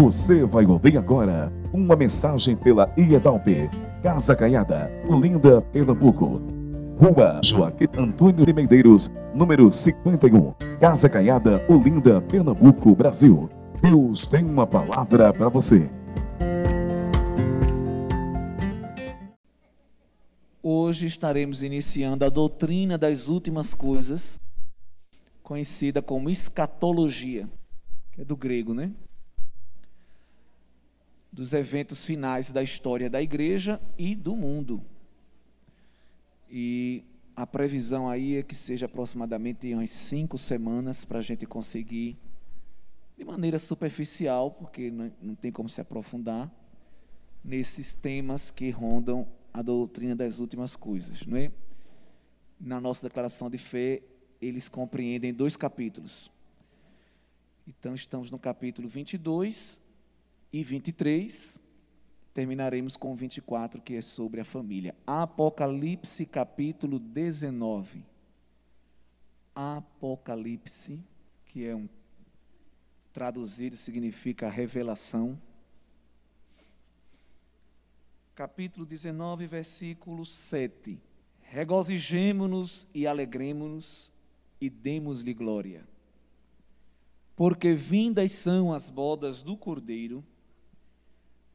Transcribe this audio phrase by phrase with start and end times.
[0.00, 3.68] Você vai ouvir agora uma mensagem pela IEDALP,
[4.00, 6.40] Casa Caiada, Olinda, Pernambuco.
[6.96, 13.50] Rua Joaquim Antônio de Medeiros, número 51, Casa Caiada, Olinda, Pernambuco, Brasil.
[13.82, 15.90] Deus tem uma palavra para você.
[20.62, 24.38] Hoje estaremos iniciando a doutrina das últimas coisas,
[25.42, 27.48] conhecida como escatologia,
[28.12, 28.92] que é do grego, né?
[31.32, 34.82] Dos eventos finais da história da igreja e do mundo.
[36.50, 37.04] E
[37.36, 42.16] a previsão aí é que seja aproximadamente umas cinco semanas para a gente conseguir,
[43.16, 46.50] de maneira superficial, porque não, não tem como se aprofundar,
[47.44, 51.24] nesses temas que rondam a doutrina das últimas coisas.
[51.26, 51.52] Não é?
[52.58, 54.02] Na nossa declaração de fé,
[54.40, 56.30] eles compreendem dois capítulos.
[57.66, 59.80] Então, estamos no capítulo 22
[60.52, 61.60] e 23.
[62.32, 64.94] Terminaremos com 24, que é sobre a família.
[65.06, 68.04] Apocalipse, capítulo 19.
[69.54, 71.00] Apocalipse,
[71.46, 71.88] que é um
[73.12, 75.38] traduzido significa revelação
[78.38, 80.96] capítulo 19, versículo 7.
[81.42, 84.12] Regozijemo-nos e alegremo-nos
[84.60, 85.84] e demos-lhe glória.
[87.34, 90.24] Porque vindas são as bodas do cordeiro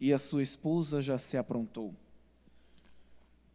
[0.03, 1.95] e a sua esposa já se aprontou.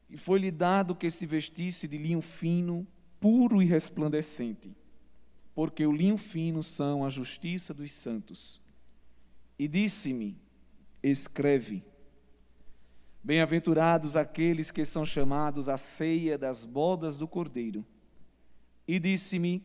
[0.08, 2.86] E foi-lhe dado que se vestisse de linho fino,
[3.20, 4.74] puro e resplandecente,
[5.54, 8.62] porque o linho fino são a justiça dos santos.
[9.58, 10.38] E disse-me:
[11.02, 11.84] Escreve
[13.22, 17.84] Bem-aventurados aqueles que são chamados à ceia das bodas do Cordeiro.
[18.86, 19.62] E disse-me: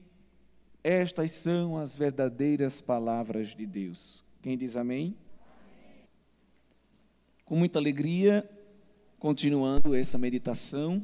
[0.84, 4.22] Estas são as verdadeiras palavras de Deus.
[4.42, 5.16] Quem diz amém?
[7.54, 8.50] Com muita alegria,
[9.20, 11.00] continuando essa meditação.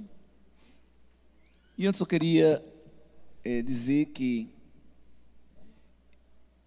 [1.77, 2.65] E antes eu queria
[3.43, 4.49] é, dizer que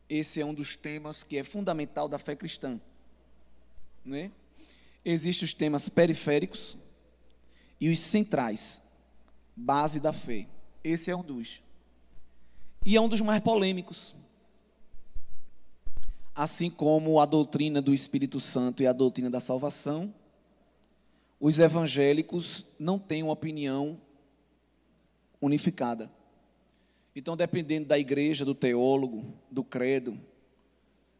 [0.09, 2.81] esse é um dos temas que é fundamental da fé cristã,
[4.05, 4.31] não é?
[5.05, 6.79] Existem os temas periféricos
[7.81, 8.81] e os centrais,
[9.57, 10.47] base da fé.
[10.85, 11.61] Esse é um dos.
[12.87, 14.15] E é um dos mais polêmicos.
[16.35, 20.15] Assim como a doutrina do Espírito Santo e a doutrina da salvação,
[21.39, 24.01] os evangélicos não têm uma opinião
[25.41, 26.11] unificada.
[27.15, 30.19] Então, dependendo da igreja, do teólogo, do credo,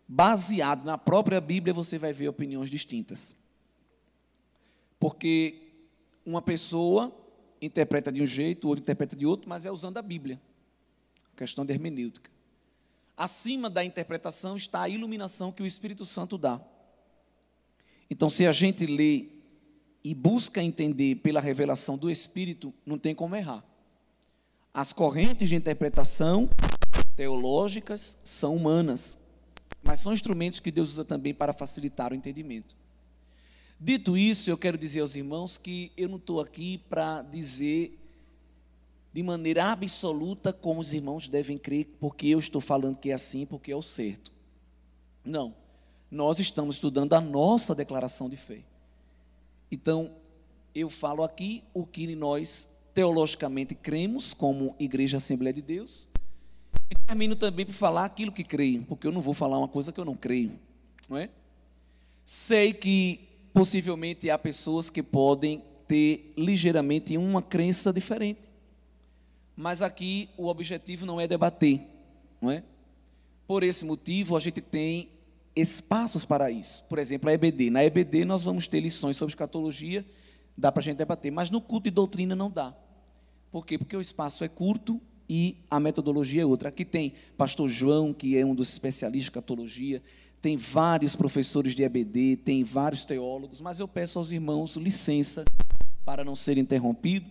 [0.09, 3.37] baseado na própria Bíblia, você vai ver opiniões distintas.
[4.99, 5.73] Porque
[6.25, 7.15] uma pessoa
[7.61, 10.41] interpreta de um jeito, outro interpreta de outro, mas é usando a Bíblia.
[11.37, 12.32] Questão de hermenêutica.
[13.17, 16.61] Acima da interpretação está a iluminação que o Espírito Santo dá.
[18.11, 19.27] Então, se a gente lê
[20.05, 23.65] e busca entender pela revelação do Espírito, não tem como errar.
[24.75, 26.49] As correntes de interpretação
[27.15, 29.19] teológicas são humanas,
[29.83, 32.75] mas são instrumentos que Deus usa também para facilitar o entendimento.
[33.79, 37.99] Dito isso, eu quero dizer aos irmãos que eu não estou aqui para dizer
[39.13, 43.45] de maneira absoluta como os irmãos devem crer, porque eu estou falando que é assim,
[43.45, 44.33] porque é o certo.
[45.25, 45.55] Não.
[46.11, 48.61] Nós estamos estudando a nossa declaração de fé.
[49.71, 50.13] Então,
[50.75, 56.09] eu falo aqui o que nós teologicamente cremos como Igreja Assembleia de Deus.
[56.91, 59.93] E termino também por falar aquilo que creio, porque eu não vou falar uma coisa
[59.93, 60.59] que eu não creio,
[61.09, 61.31] não é?
[62.25, 63.21] Sei que
[63.53, 68.52] possivelmente há pessoas que podem ter ligeiramente uma crença diferente.
[69.57, 71.81] Mas aqui o objetivo não é debater,
[72.41, 72.63] não é?
[73.47, 75.11] Por esse motivo, a gente tem
[75.55, 76.85] espaços para isso.
[76.89, 77.71] Por exemplo, a EBD.
[77.71, 80.05] Na EBD nós vamos ter lições sobre escatologia,
[80.57, 82.75] dá para a gente debater, mas no culto de doutrina não dá.
[83.51, 83.77] Por quê?
[83.77, 86.71] Porque o espaço é curto e a metodologia é outra.
[86.71, 90.03] Aqui tem pastor João, que é um dos especialistas em escatologia,
[90.41, 95.45] tem vários professores de EBD, tem vários teólogos, mas eu peço aos irmãos licença
[96.05, 97.31] para não ser interrompido,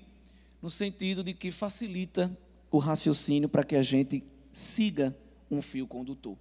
[0.62, 2.36] no sentido de que facilita
[2.69, 5.16] o raciocínio para que a gente siga
[5.50, 6.38] um fio condutor.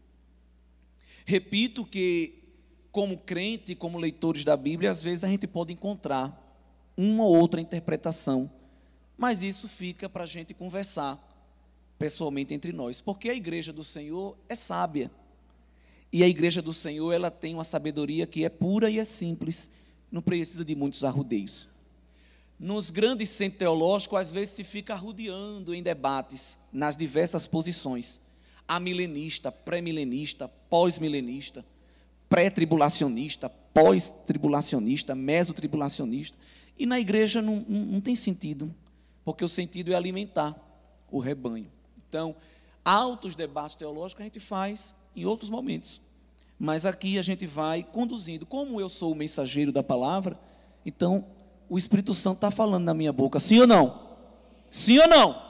[1.24, 2.42] Repito que,
[2.92, 6.36] como crente, como leitores da Bíblia, às vezes a gente pode encontrar
[6.96, 8.50] uma ou outra interpretação,
[9.16, 11.26] mas isso fica para a gente conversar
[11.98, 15.10] pessoalmente entre nós, porque a igreja do Senhor é sábia
[16.12, 19.70] e a igreja do Senhor, ela tem uma sabedoria que é pura e é simples,
[20.10, 21.68] não precisa de muitos arrudeios.
[22.62, 28.20] Nos grandes centros teológicos, às vezes se fica arrudeando em debates nas diversas posições.
[28.68, 31.64] A milenista, pré-milenista, pós-milenista.
[32.28, 36.36] pré-tribulacionista, pós-tribulacionista, mesotribulacionista.
[36.78, 38.74] E na igreja não, não, não tem sentido,
[39.24, 40.54] porque o sentido é alimentar
[41.10, 41.66] o rebanho.
[42.08, 42.36] Então,
[42.84, 45.98] altos debates teológicos a gente faz em outros momentos.
[46.58, 48.44] Mas aqui a gente vai conduzindo.
[48.44, 50.38] Como eu sou o mensageiro da palavra,
[50.84, 51.24] então
[51.70, 53.38] o Espírito Santo está falando na minha boca.
[53.38, 54.00] Sim ou não?
[54.68, 55.40] Sim ou não?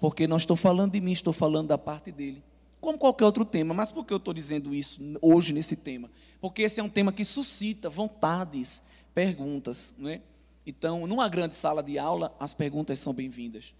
[0.00, 2.42] Porque não estou falando de mim, estou falando da parte dele.
[2.80, 3.74] Como qualquer outro tema.
[3.74, 6.08] Mas por que eu estou dizendo isso hoje nesse tema?
[6.40, 9.92] Porque esse é um tema que suscita vontades, perguntas.
[9.98, 10.20] Não é?
[10.64, 13.74] Então, numa grande sala de aula, as perguntas são bem-vindas.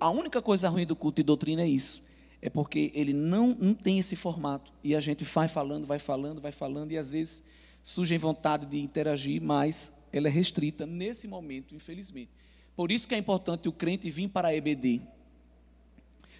[0.00, 2.02] a única coisa ruim do culto e doutrina é isso.
[2.40, 4.72] É porque ele não, não tem esse formato.
[4.82, 7.44] E a gente vai falando, vai falando, vai falando, e às vezes
[7.84, 12.30] surge vontade de interagir, mas ela é restrita nesse momento, infelizmente.
[12.76, 15.00] Por isso que é importante o crente vir para a EBD.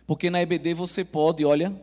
[0.06, 1.74] Porque na EBD você pode, olha,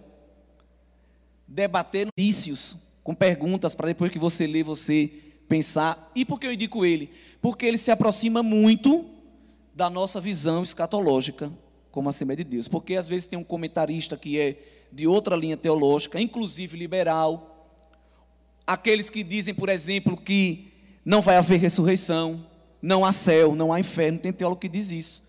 [1.48, 5.12] debater notícias com perguntas para depois que você lê, você
[5.48, 6.12] pensar.
[6.16, 7.12] E por que eu indico ele?
[7.42, 9.06] Porque ele se aproxima muito
[9.74, 11.52] da nossa visão escatológica
[11.92, 12.68] como Assembleia de Deus.
[12.68, 14.58] Porque às vezes tem um comentarista que é
[14.92, 17.78] de outra linha teológica, inclusive liberal.
[18.66, 20.72] Aqueles que dizem, por exemplo, que
[21.04, 22.46] não vai haver ressurreição,
[22.81, 24.19] não há céu, não há inferno.
[24.19, 25.24] Tem teólogo que diz isso.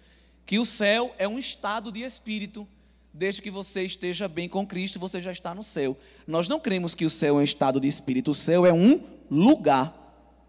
[0.45, 2.67] Que o céu é um estado de espírito
[3.13, 5.97] desde que você esteja bem com Cristo, você já está no céu.
[6.27, 9.01] Nós não cremos que o céu é um estado de espírito, o céu é um
[9.31, 9.97] lugar.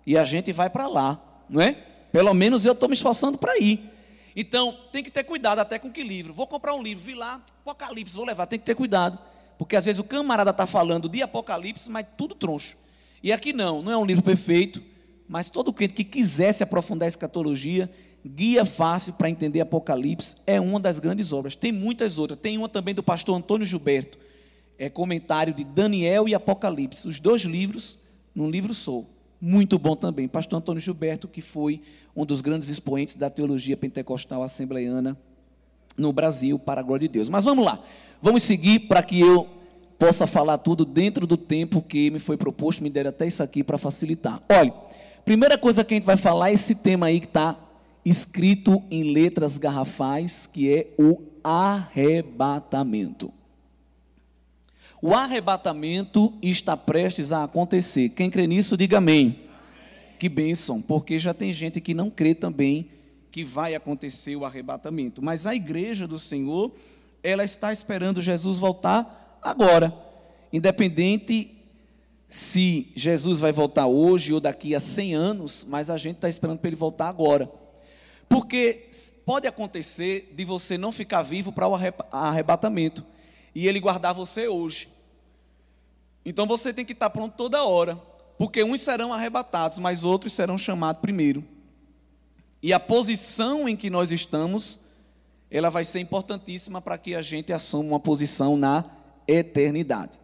[0.06, 1.20] E a gente vai para lá,
[1.50, 1.74] não é?
[2.12, 3.90] Pelo menos eu estou me esforçando para ir.
[4.36, 6.34] Então, tem que ter cuidado até com que livro.
[6.34, 9.20] Vou comprar um livro, vi lá, Apocalipse, vou levar, tem que ter cuidado.
[9.58, 12.78] Porque às vezes o camarada está falando de Apocalipse, mas tudo troncho.
[13.22, 14.82] E aqui não, não é um livro perfeito,
[15.32, 17.90] mas todo crente que quisesse aprofundar a escatologia,
[18.26, 21.56] Guia Fácil para Entender Apocalipse é uma das grandes obras.
[21.56, 22.38] Tem muitas outras.
[22.38, 24.18] Tem uma também do pastor Antônio Gilberto.
[24.78, 27.08] É comentário de Daniel e Apocalipse.
[27.08, 27.98] Os dois livros,
[28.36, 29.10] num livro sou.
[29.40, 30.28] Muito bom também.
[30.28, 31.82] Pastor Antônio Gilberto, que foi
[32.14, 35.18] um dos grandes expoentes da teologia pentecostal assembleiana
[35.96, 37.30] no Brasil, para a glória de Deus.
[37.30, 37.82] Mas vamos lá.
[38.22, 39.48] Vamos seguir para que eu
[39.98, 42.84] possa falar tudo dentro do tempo que me foi proposto.
[42.84, 44.44] Me deram até isso aqui para facilitar.
[44.50, 44.74] Olha,
[45.26, 47.56] primeira coisa que a gente vai falar é esse tema aí que está
[48.04, 53.32] escrito em letras garrafais, que é o arrebatamento.
[55.02, 58.10] O arrebatamento está prestes a acontecer.
[58.10, 59.20] Quem crê nisso, diga amém.
[59.26, 59.40] amém.
[60.20, 62.88] Que bênção, porque já tem gente que não crê também
[63.32, 65.22] que vai acontecer o arrebatamento.
[65.22, 66.72] Mas a igreja do Senhor,
[67.24, 69.92] ela está esperando Jesus voltar agora.
[70.54, 71.61] Independente
[72.32, 76.60] se Jesus vai voltar hoje ou daqui a 100 anos, mas a gente está esperando
[76.60, 77.52] para ele voltar agora.
[78.30, 78.88] Porque
[79.26, 81.76] pode acontecer de você não ficar vivo para o
[82.10, 83.06] arrebatamento
[83.54, 84.88] e ele guardar você hoje.
[86.26, 87.98] Então você tem que estar pronto toda hora,
[88.38, 91.44] porque uns serão arrebatados, mas outros serão chamados primeiro.
[92.64, 94.80] E a posição em que nós estamos,
[95.50, 98.86] ela vai ser importantíssima para que a gente assuma uma posição na
[99.28, 100.22] eternidade.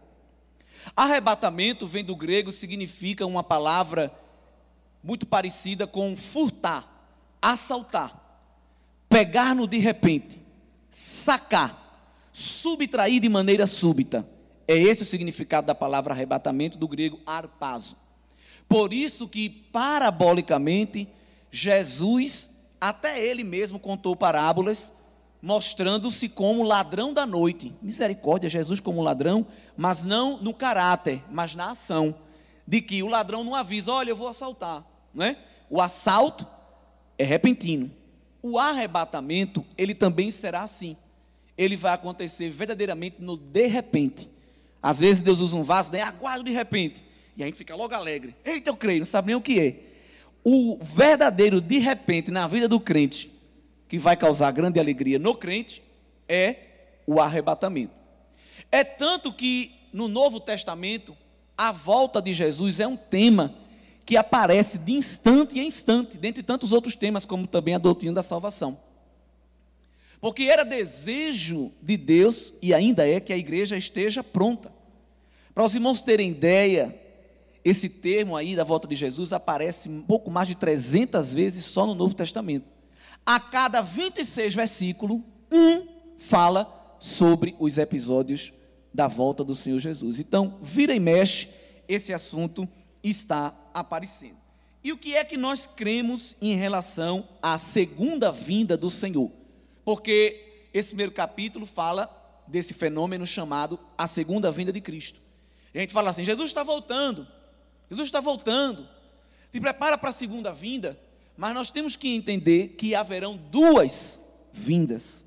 [0.96, 4.12] Arrebatamento vem do grego, significa uma palavra
[5.04, 6.98] muito parecida com furtar
[7.42, 8.42] assaltar,
[9.10, 10.40] pegar-no de repente,
[10.92, 14.28] sacar, subtrair de maneira súbita.
[14.68, 17.96] É esse o significado da palavra arrebatamento do grego arpazo.
[18.68, 21.08] Por isso que parabolicamente
[21.50, 24.92] Jesus até ele mesmo contou parábolas
[25.42, 27.74] mostrando-se como ladrão da noite.
[27.82, 32.16] Misericórdia, Jesus como ladrão, mas não no caráter, mas na ação.
[32.66, 35.38] De que o ladrão não avisa, olha, eu vou assaltar, não é?
[35.70, 36.46] O assalto
[37.18, 37.92] é repentino.
[38.42, 40.96] O arrebatamento, ele também será assim.
[41.58, 44.30] Ele vai acontecer verdadeiramente no de repente.
[44.82, 46.02] Às vezes Deus usa um vaso, né?
[46.02, 47.04] Aguardo de repente.
[47.36, 48.36] E a gente fica logo alegre.
[48.46, 49.76] Eita, eu creio, não sabe nem o que é.
[50.44, 53.32] O verdadeiro de repente na vida do crente,
[53.88, 55.82] que vai causar grande alegria no crente,
[56.28, 56.56] é
[57.06, 57.94] o arrebatamento.
[58.72, 61.16] É tanto que no Novo Testamento,
[61.58, 63.56] a volta de Jesus é um tema
[64.06, 68.24] que aparece de instante em instante, dentre tantos outros temas, como também a doutrina da
[68.24, 68.78] salvação.
[70.20, 74.72] Porque era desejo de Deus, e ainda é, que a igreja esteja pronta.
[75.54, 76.96] Para os irmãos terem ideia,
[77.64, 81.86] esse termo aí da volta de Jesus aparece um pouco mais de 300 vezes só
[81.86, 82.77] no Novo Testamento.
[83.28, 85.86] A cada 26 versículos, um
[86.18, 88.54] fala sobre os episódios
[88.94, 90.18] da volta do Senhor Jesus.
[90.18, 91.50] Então, vira e mexe,
[91.90, 92.66] esse assunto
[93.04, 94.38] está aparecendo.
[94.82, 99.30] E o que é que nós cremos em relação à segunda vinda do Senhor?
[99.84, 102.10] Porque esse primeiro capítulo fala
[102.48, 105.20] desse fenômeno chamado a segunda vinda de Cristo.
[105.74, 107.28] E a gente fala assim: Jesus está voltando,
[107.90, 108.88] Jesus está voltando.
[109.52, 110.98] Te prepara para a segunda vinda,
[111.38, 114.20] mas nós temos que entender que haverão duas
[114.52, 115.24] vindas.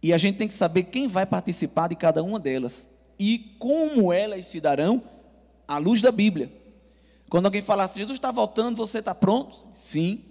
[0.00, 2.86] E a gente tem que saber quem vai participar de cada uma delas
[3.18, 5.02] e como elas se darão
[5.66, 6.52] à luz da Bíblia.
[7.28, 9.66] Quando alguém falar assim, Jesus está voltando, você está pronto?
[9.74, 10.24] Sim,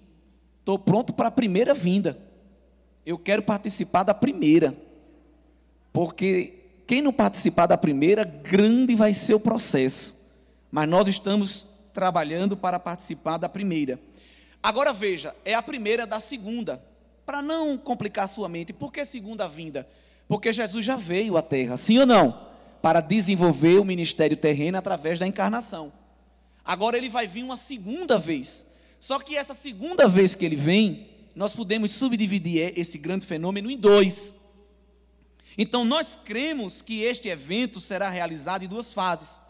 [0.60, 2.18] estou pronto para a primeira vinda.
[3.06, 4.76] Eu quero participar da primeira.
[5.92, 6.54] Porque
[6.88, 10.16] quem não participar da primeira, grande vai ser o processo.
[10.72, 14.00] Mas nós estamos trabalhando para participar da primeira.
[14.62, 16.84] Agora veja, é a primeira da segunda.
[17.26, 19.88] Para não complicar sua mente, por que segunda vinda?
[20.28, 22.48] Porque Jesus já veio à terra, sim ou não?
[22.82, 25.92] Para desenvolver o ministério terreno através da encarnação.
[26.64, 28.66] Agora ele vai vir uma segunda vez.
[29.00, 33.78] Só que essa segunda vez que ele vem, nós podemos subdividir esse grande fenômeno em
[33.78, 34.34] dois.
[35.58, 39.42] Então nós cremos que este evento será realizado em duas fases.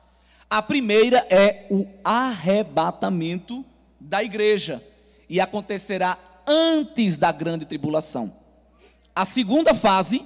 [0.50, 3.66] A primeira é o arrebatamento
[4.00, 4.84] da igreja
[5.30, 8.34] e acontecerá antes da grande tribulação.
[9.16, 10.26] A segunda fase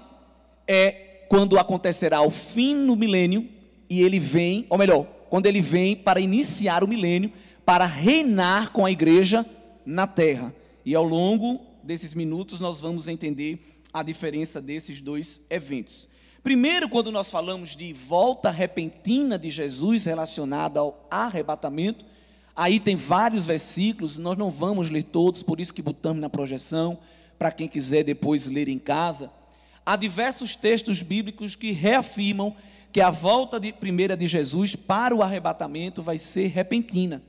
[0.67, 3.49] é quando acontecerá o fim no milênio
[3.89, 7.31] e ele vem, ou melhor, quando ele vem para iniciar o milênio,
[7.65, 9.45] para reinar com a igreja
[9.85, 10.53] na terra.
[10.85, 16.07] E ao longo desses minutos nós vamos entender a diferença desses dois eventos.
[16.43, 22.03] Primeiro, quando nós falamos de volta repentina de Jesus relacionada ao arrebatamento,
[22.61, 26.99] aí tem vários versículos, nós não vamos ler todos, por isso que botamos na projeção,
[27.39, 29.31] para quem quiser depois ler em casa.
[29.83, 32.55] Há diversos textos bíblicos que reafirmam
[32.93, 37.23] que a volta de primeira de Jesus para o arrebatamento vai ser repentina.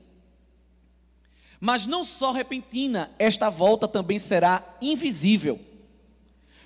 [1.59, 5.59] Mas não só repentina, esta volta também será invisível.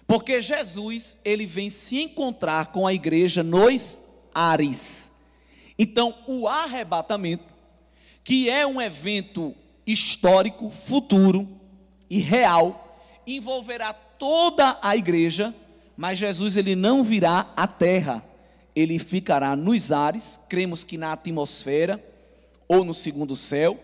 [0.06, 4.02] Porque Jesus, ele vem se encontrar com a igreja nos
[4.34, 5.10] ares.
[5.80, 7.57] Então, o arrebatamento,
[8.28, 9.56] que é um evento
[9.86, 11.48] histórico, futuro
[12.10, 15.56] e real, envolverá toda a igreja,
[15.96, 18.22] mas Jesus ele não virá à terra.
[18.76, 22.04] Ele ficará nos ares, cremos que na atmosfera
[22.68, 23.80] ou no segundo céu,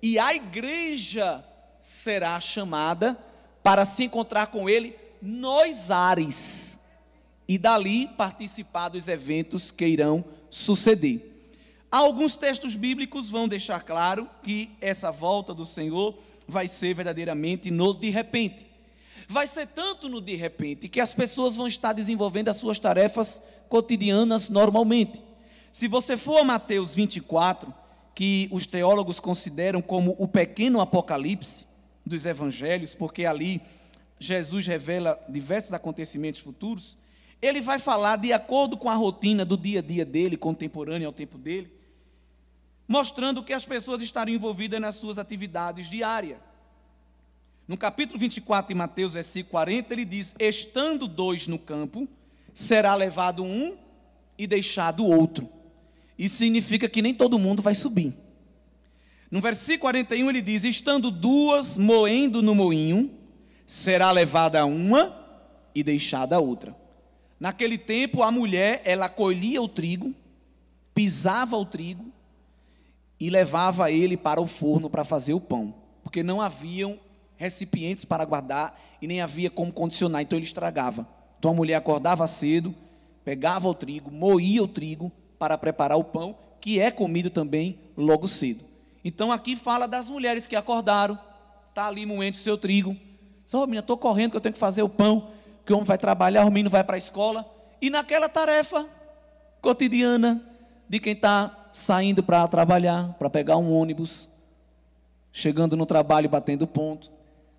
[0.00, 1.44] e a igreja
[1.80, 3.18] será chamada
[3.60, 6.78] para se encontrar com ele nos ares
[7.48, 11.29] e dali participar dos eventos que irão suceder.
[11.90, 16.16] Alguns textos bíblicos vão deixar claro que essa volta do Senhor
[16.46, 18.64] vai ser verdadeiramente no de repente.
[19.28, 23.42] Vai ser tanto no de repente que as pessoas vão estar desenvolvendo as suas tarefas
[23.68, 25.20] cotidianas normalmente.
[25.72, 27.74] Se você for a Mateus 24,
[28.14, 31.66] que os teólogos consideram como o pequeno apocalipse
[32.06, 33.60] dos evangelhos, porque ali
[34.18, 36.96] Jesus revela diversos acontecimentos futuros,
[37.42, 41.12] ele vai falar de acordo com a rotina do dia a dia dele, contemporâneo ao
[41.12, 41.79] tempo dele,
[42.90, 46.38] mostrando que as pessoas estariam envolvidas nas suas atividades diárias.
[47.68, 52.08] No capítulo 24 de Mateus, versículo 40, ele diz: Estando dois no campo,
[52.52, 53.78] será levado um
[54.36, 55.48] e deixado outro.
[56.18, 58.12] Isso significa que nem todo mundo vai subir.
[59.30, 63.08] No versículo 41 ele diz: Estando duas moendo no moinho,
[63.64, 65.16] será levada uma
[65.72, 66.74] e deixada a outra.
[67.38, 70.12] Naquele tempo, a mulher, ela colhia o trigo,
[70.92, 72.12] pisava o trigo
[73.20, 76.98] e levava ele para o forno para fazer o pão, porque não haviam
[77.36, 81.06] recipientes para guardar e nem havia como condicionar, então ele estragava.
[81.38, 82.74] Então a mulher acordava cedo,
[83.24, 88.26] pegava o trigo, moía o trigo para preparar o pão, que é comido também logo
[88.26, 88.64] cedo.
[89.04, 91.18] Então aqui fala das mulheres que acordaram,
[91.68, 92.96] está ali moendo o seu trigo,
[93.50, 95.30] só, oh, menina, estou correndo que eu tenho que fazer o pão,
[95.66, 97.44] que o homem vai trabalhar, o menino vai para a escola.
[97.82, 98.86] E naquela tarefa
[99.60, 100.40] cotidiana
[100.88, 104.28] de quem está saindo para trabalhar, para pegar um ônibus,
[105.32, 107.10] chegando no trabalho batendo ponto.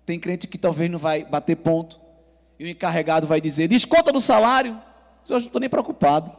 [0.04, 2.00] Tem crente que talvez não vai bater ponto.
[2.58, 4.80] E o encarregado vai dizer: desconta do salário.
[5.28, 6.32] Eu não estou nem preocupado.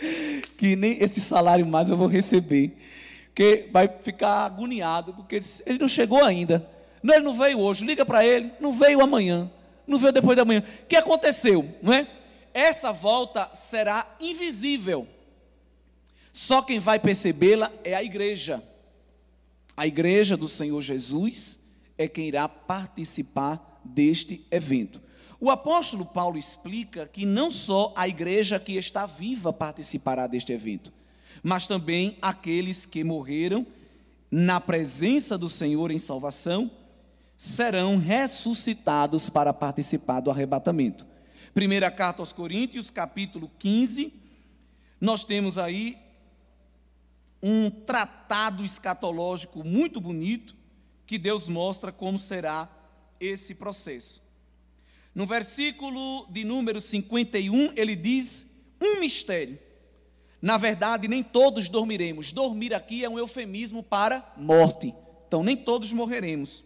[0.56, 2.76] Que nem esse salário mais eu vou receber.
[3.26, 6.68] Porque vai ficar agoniado, porque ele não chegou ainda.
[7.00, 9.48] Não, ele não veio hoje, liga para ele, não veio amanhã,
[9.86, 10.64] não veio depois da manhã.
[10.82, 11.72] O que aconteceu?
[11.80, 12.08] Não é?
[12.52, 15.06] Essa volta será invisível.
[16.40, 18.62] Só quem vai percebê-la é a igreja.
[19.76, 21.58] A igreja do Senhor Jesus
[21.98, 25.02] é quem irá participar deste evento.
[25.40, 30.92] O apóstolo Paulo explica que não só a igreja que está viva participará deste evento,
[31.42, 33.66] mas também aqueles que morreram
[34.30, 36.70] na presença do Senhor em salvação
[37.36, 41.04] serão ressuscitados para participar do arrebatamento.
[41.52, 44.12] Primeira carta aos Coríntios, capítulo 15,
[45.00, 45.98] Nós temos aí
[47.42, 50.56] um tratado escatológico muito bonito
[51.06, 52.68] que Deus mostra como será
[53.20, 54.22] esse processo.
[55.14, 58.46] No versículo de número 51, ele diz
[58.80, 59.58] um mistério.
[60.40, 62.32] Na verdade, nem todos dormiremos.
[62.32, 64.94] Dormir aqui é um eufemismo para morte.
[65.26, 66.64] Então, nem todos morreremos.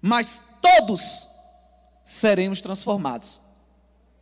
[0.00, 1.28] Mas todos
[2.04, 3.40] seremos transformados.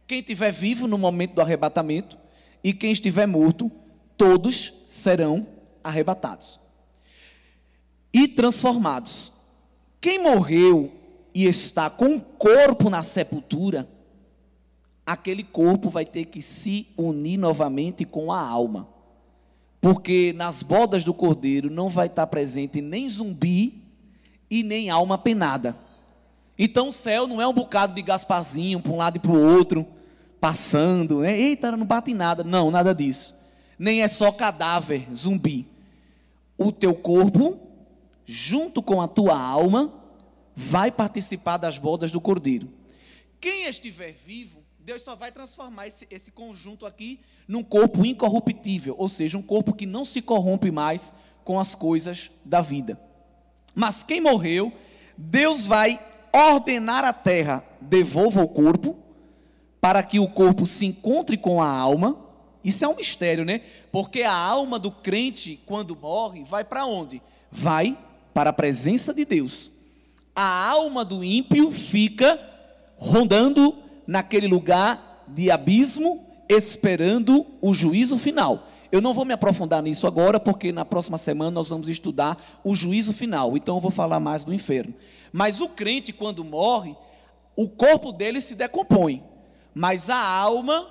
[0.06, 2.18] Quem estiver vivo no momento do arrebatamento
[2.62, 3.70] e quem estiver morto,
[4.16, 5.46] todos serão
[5.84, 6.58] arrebatados
[8.12, 9.32] e transformados.
[10.00, 10.90] Quem morreu
[11.32, 13.88] e está com o corpo na sepultura,
[15.06, 18.88] aquele corpo vai ter que se unir novamente com a alma.
[19.80, 23.84] Porque nas bodas do cordeiro não vai estar presente nem zumbi
[24.50, 25.76] e nem alma penada.
[26.58, 29.56] Então o céu não é um bocado de Gasparzinho para um lado e para o
[29.56, 29.86] outro,
[30.40, 31.40] passando, né?
[31.40, 32.42] eita, não bate em nada.
[32.42, 33.38] Não, nada disso.
[33.80, 35.66] Nem é só cadáver, zumbi.
[36.58, 37.58] O teu corpo,
[38.26, 39.90] junto com a tua alma,
[40.54, 42.68] vai participar das bodas do cordeiro.
[43.40, 49.08] Quem estiver vivo, Deus só vai transformar esse, esse conjunto aqui num corpo incorruptível, ou
[49.08, 53.00] seja, um corpo que não se corrompe mais com as coisas da vida.
[53.74, 54.74] Mas quem morreu,
[55.16, 55.98] Deus vai
[56.34, 58.94] ordenar a terra, devolva o corpo,
[59.80, 62.28] para que o corpo se encontre com a alma.
[62.64, 63.62] Isso é um mistério, né?
[63.90, 67.22] Porque a alma do crente, quando morre, vai para onde?
[67.50, 67.96] Vai
[68.34, 69.70] para a presença de Deus.
[70.34, 72.38] A alma do ímpio fica
[72.96, 73.76] rondando
[74.06, 78.68] naquele lugar de abismo, esperando o juízo final.
[78.92, 82.74] Eu não vou me aprofundar nisso agora, porque na próxima semana nós vamos estudar o
[82.74, 83.56] juízo final.
[83.56, 84.94] Então eu vou falar mais do inferno.
[85.32, 86.96] Mas o crente, quando morre,
[87.56, 89.22] o corpo dele se decompõe,
[89.72, 90.86] mas a alma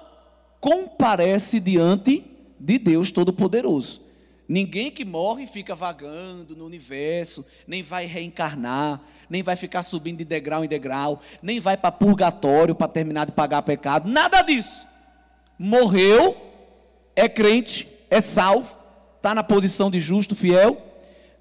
[0.60, 2.26] comparece diante
[2.60, 4.02] de Deus Todo-Poderoso.
[4.48, 10.26] Ninguém que morre fica vagando no universo, nem vai reencarnar, nem vai ficar subindo de
[10.26, 14.88] degrau em degrau, nem vai para purgatório para terminar de pagar pecado, nada disso.
[15.58, 16.36] Morreu,
[17.16, 18.76] é crente, é salvo,
[19.18, 20.82] está na posição de justo, fiel,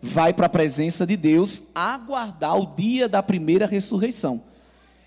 [0.03, 4.43] vai para a presença de Deus aguardar o dia da primeira ressurreição.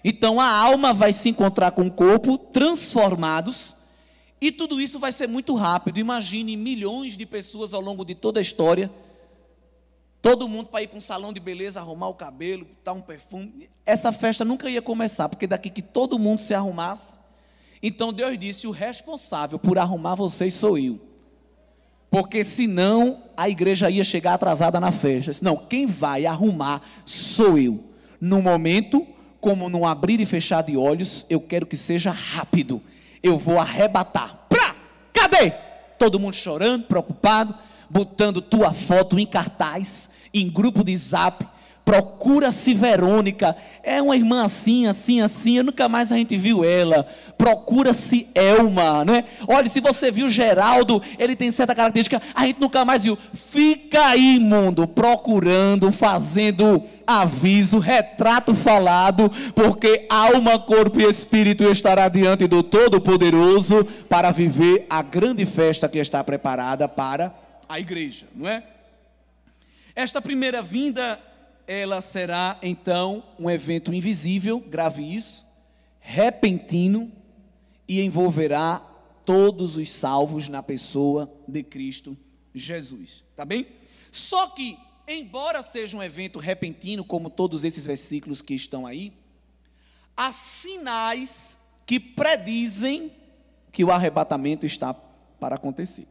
[0.03, 3.75] Então a alma vai se encontrar com o corpo transformados,
[4.41, 5.99] e tudo isso vai ser muito rápido.
[5.99, 8.89] Imagine milhões de pessoas ao longo de toda a história,
[10.19, 13.69] todo mundo para ir para um salão de beleza, arrumar o cabelo, botar um perfume.
[13.85, 17.19] Essa festa nunca ia começar, porque daqui que todo mundo se arrumasse.
[17.83, 20.99] Então Deus disse: o responsável por arrumar vocês sou eu.
[22.09, 25.31] Porque senão a igreja ia chegar atrasada na festa.
[25.41, 27.85] Não, quem vai arrumar sou eu.
[28.19, 29.07] No momento,
[29.39, 32.81] como num abrir e fechar de olhos, eu quero que seja rápido.
[33.21, 34.45] Eu vou arrebatar.
[34.49, 34.75] Pra!
[35.13, 35.51] Cadê?
[35.97, 37.55] Todo mundo chorando, preocupado,
[37.89, 41.45] botando tua foto em cartaz, em grupo de zap
[41.91, 43.53] Procura-se Verônica.
[43.83, 45.61] É uma irmã assim, assim, assim.
[45.61, 47.05] Nunca mais a gente viu ela.
[47.37, 49.25] Procura-se Elma, não é?
[49.45, 53.17] Olha, se você viu Geraldo, ele tem certa característica, a gente nunca mais viu.
[53.33, 62.47] Fica aí, mundo, procurando, fazendo aviso, retrato falado, porque alma, corpo e espírito estará diante
[62.47, 67.35] do Todo-Poderoso para viver a grande festa que está preparada para
[67.67, 68.63] a igreja, não é?
[69.93, 71.19] Esta primeira vinda
[71.67, 75.45] ela será então um evento invisível, grave isso,
[75.99, 77.11] repentino
[77.87, 78.79] e envolverá
[79.25, 82.17] todos os salvos na pessoa de Cristo
[82.53, 83.23] Jesus.
[83.35, 83.67] Tá bem?
[84.11, 89.13] Só que, embora seja um evento repentino, como todos esses versículos que estão aí,
[90.15, 93.11] há sinais que predizem
[93.71, 96.07] que o arrebatamento está para acontecer.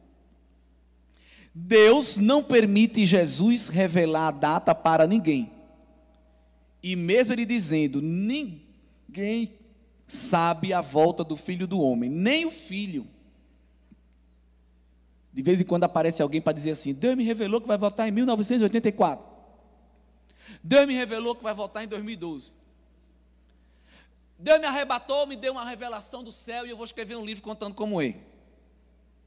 [1.53, 5.51] Deus não permite Jesus revelar a data para ninguém.
[6.81, 9.53] E mesmo ele dizendo: ninguém
[10.07, 13.07] sabe a volta do filho do homem, nem o filho.
[15.33, 18.07] De vez em quando aparece alguém para dizer assim: Deus me revelou que vai voltar
[18.07, 19.25] em 1984.
[20.63, 22.53] Deus me revelou que vai voltar em 2012.
[24.37, 27.43] Deus me arrebatou, me deu uma revelação do céu e eu vou escrever um livro
[27.43, 28.15] contando como é.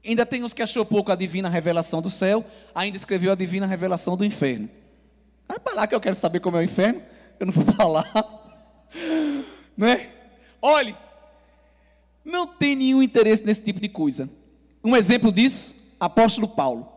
[0.05, 3.65] Ainda tem uns que achou pouco a divina revelação do céu, ainda escreveu a divina
[3.65, 4.69] revelação do inferno.
[5.47, 7.01] Vai para lá que eu quero saber como é o inferno,
[7.39, 8.05] eu não vou falar.
[9.75, 10.09] Não é?
[10.61, 10.95] Olhe,
[12.23, 14.29] não tem nenhum interesse nesse tipo de coisa.
[14.83, 16.87] Um exemplo disso, apóstolo Paulo.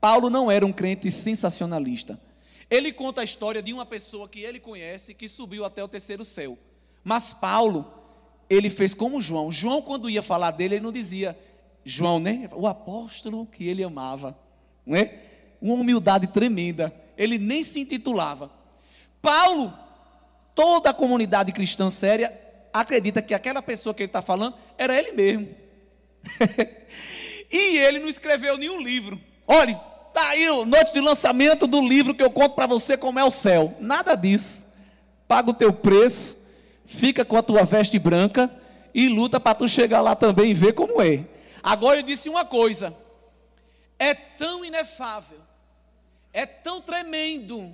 [0.00, 2.20] Paulo não era um crente sensacionalista.
[2.68, 6.24] Ele conta a história de uma pessoa que ele conhece que subiu até o terceiro
[6.24, 6.58] céu.
[7.02, 7.90] Mas Paulo,
[8.50, 9.50] ele fez como João.
[9.50, 11.38] João, quando ia falar dele, ele não dizia
[11.88, 12.50] João, né?
[12.52, 14.36] O apóstolo que ele amava,
[14.84, 15.20] não é?
[15.62, 16.92] Uma humildade tremenda.
[17.16, 18.50] Ele nem se intitulava.
[19.22, 19.72] Paulo,
[20.52, 22.36] toda a comunidade cristã séria
[22.72, 25.48] acredita que aquela pessoa que ele está falando era ele mesmo.
[27.52, 29.20] e ele não escreveu nenhum livro.
[29.46, 29.78] Olhe,
[30.12, 33.30] tá aí noite de lançamento do livro que eu conto para você como é o
[33.30, 33.76] céu.
[33.78, 34.66] Nada disso.
[35.28, 36.36] Paga o teu preço,
[36.84, 38.50] fica com a tua veste branca
[38.92, 41.35] e luta para tu chegar lá também e ver como é.
[41.66, 42.96] Agora eu disse uma coisa:
[43.98, 45.40] é tão inefável,
[46.32, 47.72] é tão tremendo,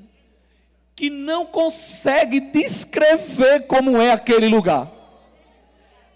[0.97, 4.91] que não consegue descrever como é aquele lugar.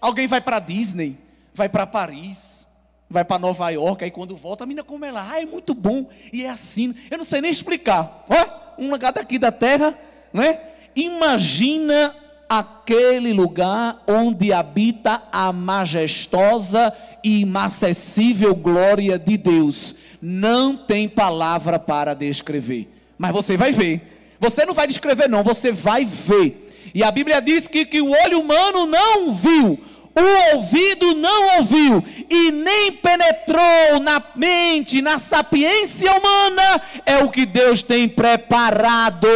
[0.01, 1.19] Alguém vai para Disney,
[1.53, 2.65] vai para Paris,
[3.07, 5.75] vai para Nova York, aí quando volta, a menina como é lá, ah, é muito
[5.75, 8.25] bom, e é assim, eu não sei nem explicar.
[8.27, 9.95] Ó, um lugar daqui da terra,
[10.33, 10.61] né?
[10.95, 12.15] Imagina
[12.49, 19.95] aquele lugar onde habita a majestosa e inacessível glória de Deus.
[20.21, 24.35] Não tem palavra para descrever, mas você vai ver.
[24.39, 26.91] Você não vai descrever, não, você vai ver.
[26.93, 29.79] E a Bíblia diz que, que o olho humano não viu,
[30.15, 37.45] o ouvido não ouviu e nem penetrou na mente, na sapiência humana, é o que
[37.45, 39.27] Deus tem preparado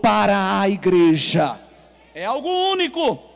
[0.00, 1.61] para a igreja.
[2.14, 3.30] É algo único.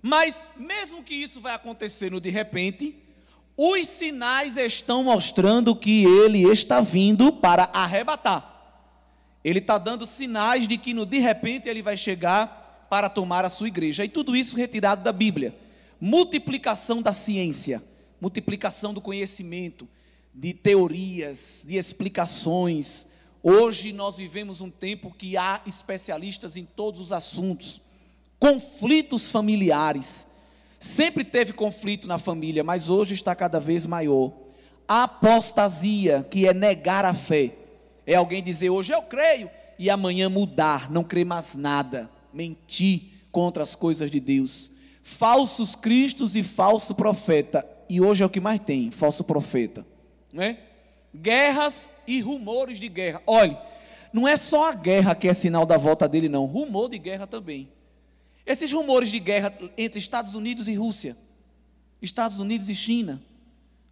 [0.00, 2.96] Mas mesmo que isso vai acontecendo de repente,
[3.56, 8.48] os sinais estão mostrando que ele está vindo para arrebatar.
[9.44, 13.48] Ele está dando sinais de que no de repente ele vai chegar para tomar a
[13.48, 14.04] sua igreja.
[14.04, 15.54] E tudo isso retirado da Bíblia.
[16.00, 17.82] Multiplicação da ciência,
[18.20, 19.88] multiplicação do conhecimento,
[20.34, 23.06] de teorias, de explicações,
[23.42, 27.80] Hoje nós vivemos um tempo que há especialistas em todos os assuntos,
[28.38, 30.24] conflitos familiares.
[30.78, 34.32] Sempre teve conflito na família, mas hoje está cada vez maior.
[34.86, 37.56] Apostasia, que é negar a fé.
[38.06, 43.64] É alguém dizer hoje eu creio e amanhã mudar, não crer mais nada, mentir contra
[43.64, 44.70] as coisas de Deus.
[45.02, 47.66] Falsos cristos e falso profeta.
[47.88, 49.84] E hoje é o que mais tem, falso profeta,
[50.32, 50.71] não é?
[51.14, 53.22] Guerras e rumores de guerra.
[53.26, 53.56] Olhe,
[54.12, 56.44] não é só a guerra que é sinal da volta dele, não.
[56.44, 57.68] Rumor de guerra também.
[58.44, 61.16] Esses rumores de guerra entre Estados Unidos e Rússia,
[62.00, 63.22] Estados Unidos e China,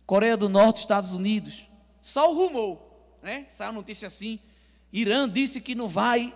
[0.04, 1.64] Coreia do Norte, Estados Unidos,
[2.02, 2.80] só o rumor,
[3.22, 3.46] né?
[3.48, 4.40] Saiu notícia assim:
[4.92, 6.34] Irã disse que não vai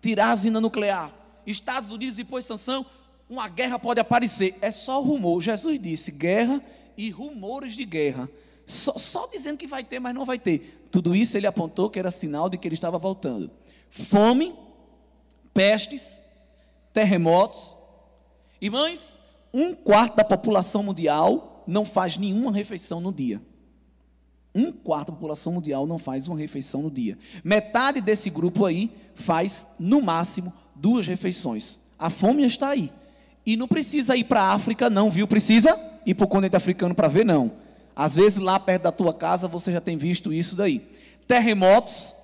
[0.00, 1.14] tirar a usina nuclear.
[1.46, 2.84] Estados Unidos impôs sanção,
[3.28, 4.58] uma guerra pode aparecer.
[4.60, 5.40] É só rumor.
[5.40, 6.62] Jesus disse: guerra
[6.96, 8.28] e rumores de guerra.
[8.72, 10.86] Só, só dizendo que vai ter, mas não vai ter.
[10.90, 13.50] Tudo isso ele apontou que era sinal de que ele estava voltando.
[13.90, 14.54] Fome,
[15.52, 16.20] pestes,
[16.92, 17.76] terremotos.
[18.60, 19.16] Irmãs,
[19.52, 23.42] um quarto da população mundial não faz nenhuma refeição no dia.
[24.54, 27.18] Um quarto da população mundial não faz uma refeição no dia.
[27.44, 31.78] Metade desse grupo aí faz, no máximo, duas refeições.
[31.98, 32.90] A fome está aí.
[33.44, 35.28] E não precisa ir para a África, não, viu?
[35.28, 37.52] Precisa ir para o continente africano para ver, não.
[37.94, 40.82] Às vezes lá perto da tua casa você já tem visto isso daí.
[41.28, 42.14] Terremotos,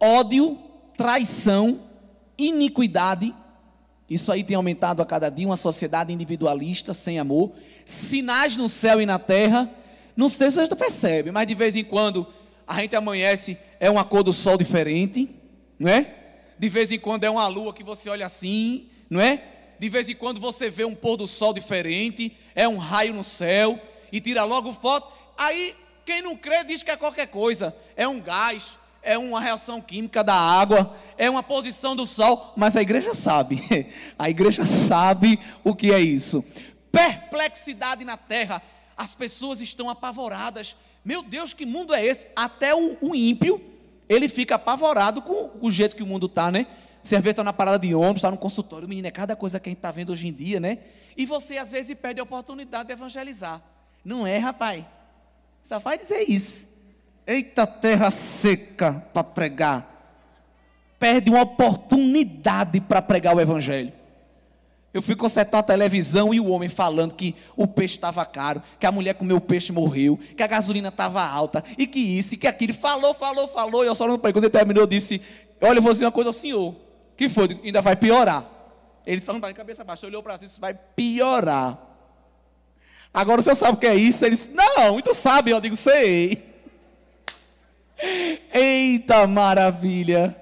[0.00, 0.58] ódio,
[0.96, 1.80] traição,
[2.36, 3.34] iniquidade.
[4.08, 7.52] Isso aí tem aumentado a cada dia, uma sociedade individualista, sem amor.
[7.84, 9.70] Sinais no céu e na terra.
[10.16, 12.26] Não sei se você percebe, mas de vez em quando
[12.66, 15.28] a gente amanhece, é uma cor do sol diferente,
[15.78, 16.14] não é?
[16.58, 19.42] De vez em quando é uma lua que você olha assim, não é?
[19.78, 23.22] De vez em quando você vê um pôr do sol diferente, é um raio no
[23.22, 23.80] céu
[24.12, 25.12] e tira logo foto.
[25.36, 27.74] Aí quem não crê diz que é qualquer coisa.
[27.96, 32.76] É um gás, é uma reação química da água, é uma posição do sol, mas
[32.76, 33.62] a igreja sabe.
[34.18, 36.44] A igreja sabe o que é isso.
[36.90, 38.62] Perplexidade na terra.
[38.96, 40.76] As pessoas estão apavoradas.
[41.04, 42.26] Meu Deus, que mundo é esse?
[42.34, 43.62] Até o, o ímpio,
[44.08, 46.66] ele fica apavorado com, com o jeito que o mundo está, né?
[47.02, 49.70] Vezes está na parada de ônibus, está no consultório, menino, é cada coisa que a
[49.70, 50.78] gente está vendo hoje em dia, né?
[51.16, 53.62] E você às vezes perde a oportunidade de evangelizar.
[54.04, 54.84] Não é, rapaz?
[55.62, 56.66] Só vai dizer isso.
[57.26, 59.98] Eita terra seca para pregar.
[60.98, 63.92] Perde uma oportunidade para pregar o evangelho.
[64.92, 68.86] Eu fui consertar a televisão e o homem falando que o peixe estava caro, que
[68.86, 72.34] a mulher comeu o peixe e morreu, que a gasolina estava alta, e que isso,
[72.34, 72.72] e que aquilo.
[72.72, 74.32] Falou, falou, falou, e eu só não preguei.
[74.40, 75.20] Quando ele terminou, eu disse:
[75.60, 76.74] Olha, eu vou dizer uma coisa ao senhor.
[77.16, 77.60] Que foi?
[77.62, 78.48] Ainda vai piorar.
[79.04, 81.78] Ele só não está de cabeça baixa, olhou para cima, isso vai piorar.
[83.12, 84.24] Agora o senhor sabe o que é isso?
[84.24, 86.42] Ele disse, não, então sabe, eu digo, sei.
[88.52, 90.36] Eita maravilha!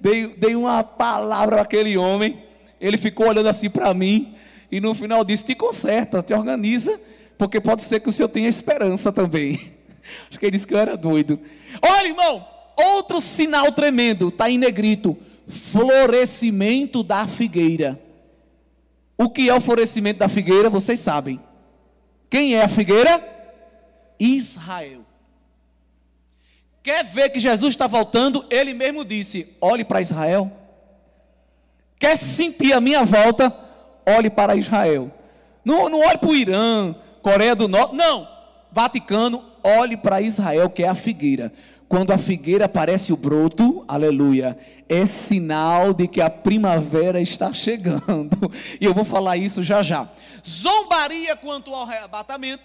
[0.00, 2.42] Dei, dei uma palavra para aquele homem,
[2.80, 4.34] ele ficou olhando assim para mim,
[4.72, 6.98] e no final disse: te conserta, te organiza,
[7.36, 9.60] porque pode ser que o senhor tenha esperança também.
[10.28, 11.38] Acho que ele disse que eu era doido.
[11.82, 12.46] Olha, irmão,
[12.76, 15.16] outro sinal tremendo, está em negrito:
[15.48, 18.00] florescimento da figueira.
[19.18, 21.38] O que é o florescimento da figueira, vocês sabem.
[22.30, 23.28] Quem é a figueira?
[24.18, 25.00] Israel.
[26.82, 28.46] Quer ver que Jesus está voltando?
[28.48, 30.50] Ele mesmo disse: olhe para Israel.
[31.98, 33.54] Quer sentir a minha volta?
[34.06, 35.10] Olhe para Israel.
[35.64, 37.94] Não, não olhe para o Irã, Coreia do Norte.
[37.94, 38.26] Não.
[38.72, 41.52] Vaticano, olhe para Israel, que é a figueira.
[41.90, 44.56] Quando a figueira aparece o broto, aleluia,
[44.88, 48.38] é sinal de que a primavera está chegando.
[48.80, 50.08] E eu vou falar isso já já.
[50.46, 52.62] Zombaria quanto ao arrebatamento.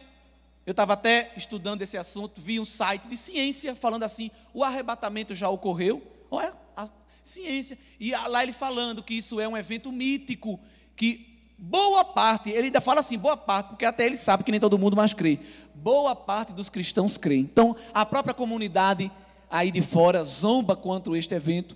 [0.63, 5.33] Eu estava até estudando esse assunto, vi um site de ciência falando assim: o arrebatamento
[5.33, 6.03] já ocorreu.
[6.29, 6.87] Olha a
[7.23, 7.79] ciência.
[7.99, 10.59] E lá ele falando que isso é um evento mítico,
[10.95, 14.59] que boa parte, ele ainda fala assim, boa parte, porque até ele sabe que nem
[14.59, 15.39] todo mundo mais crê.
[15.73, 17.37] Boa parte dos cristãos crê.
[17.37, 19.11] Então, a própria comunidade
[19.49, 21.75] aí de fora zomba contra este evento.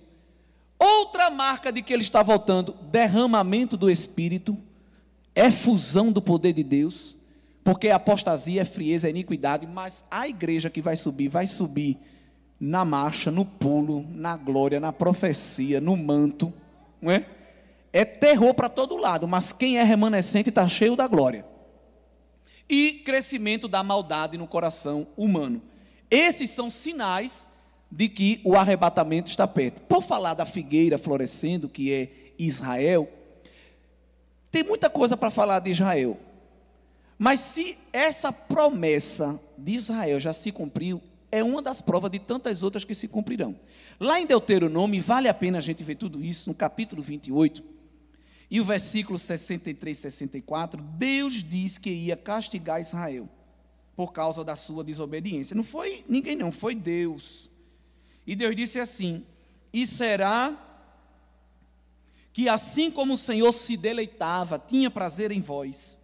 [0.78, 4.56] Outra marca de que ele está voltando, derramamento do Espírito,
[5.34, 7.16] efusão do poder de Deus,
[7.62, 11.98] porque apostasia é frieza, é iniquidade, mas a igreja que vai subir, vai subir
[12.58, 16.52] na marcha, no pulo, na glória, na profecia, no manto,
[17.00, 17.26] não é?
[17.92, 21.44] É terror para todo lado, mas quem é remanescente está cheio da glória.
[22.68, 25.60] E crescimento da maldade no coração humano.
[26.10, 27.48] Esses são sinais
[27.90, 29.82] de que o arrebatamento está perto.
[29.82, 33.08] Por falar da figueira florescendo, que é Israel,
[34.50, 36.16] tem muita coisa para falar de Israel.
[37.18, 42.62] Mas se essa promessa de Israel já se cumpriu, é uma das provas de tantas
[42.62, 43.56] outras que se cumprirão.
[43.98, 47.62] Lá em Deuteronômio, vale a pena a gente ver tudo isso, no capítulo 28,
[48.50, 53.28] e o versículo 63 e 64, Deus diz que ia castigar Israel
[53.94, 55.54] por causa da sua desobediência.
[55.54, 57.48] Não foi ninguém, não, foi Deus.
[58.26, 59.24] E Deus disse assim:
[59.72, 60.66] E será
[62.32, 65.96] que assim como o Senhor se deleitava, tinha prazer em vós,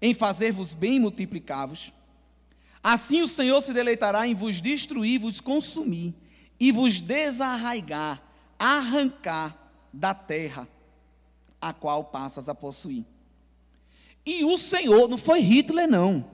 [0.00, 1.90] em fazer-vos bem multiplicavos,
[2.82, 6.14] assim o Senhor se deleitará em vos destruir, vos consumir
[6.60, 8.22] e vos desarraigar,
[8.58, 9.58] arrancar
[9.90, 10.68] da terra
[11.64, 13.06] a qual passas a possuir.
[14.26, 16.26] E o Senhor, não foi Hitler, não.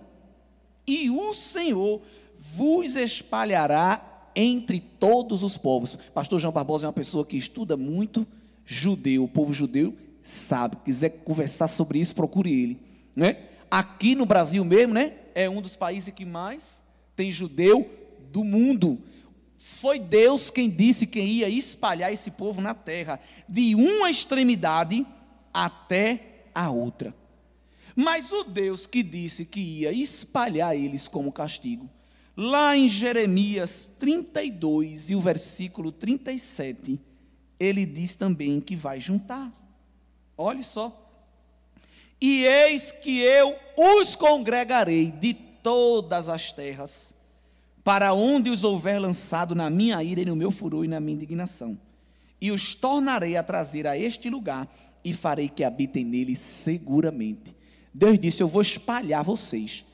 [0.85, 2.03] E o Senhor
[2.37, 5.97] vos espalhará entre todos os povos.
[6.13, 8.27] Pastor João Barbosa é uma pessoa que estuda muito
[8.67, 10.77] judeu, o povo judeu sabe.
[10.85, 12.81] Quiser conversar sobre isso, procure ele.
[13.15, 13.37] Né?
[13.71, 15.13] Aqui no Brasil mesmo, né?
[15.33, 16.65] É um dos países que mais
[17.15, 17.89] tem judeu
[18.33, 18.99] do mundo.
[19.57, 25.07] Foi Deus quem disse que ia espalhar esse povo na terra, de uma extremidade
[25.53, 27.15] até a outra.
[27.95, 31.89] Mas o Deus que disse que ia espalhar eles como castigo,
[32.37, 37.01] lá em Jeremias 32 e o versículo 37,
[37.59, 39.53] ele diz também que vai juntar.
[40.37, 40.97] Olhe só.
[42.21, 47.15] E eis que eu os congregarei de todas as terras,
[47.83, 51.17] para onde os houver lançado na minha ira e no meu furor e na minha
[51.17, 51.79] indignação,
[52.41, 54.69] e os tornarei a trazer a este lugar
[55.05, 57.55] e farei que habitem nele seguramente.
[57.93, 59.85] Deus disse: Eu vou espalhar vocês.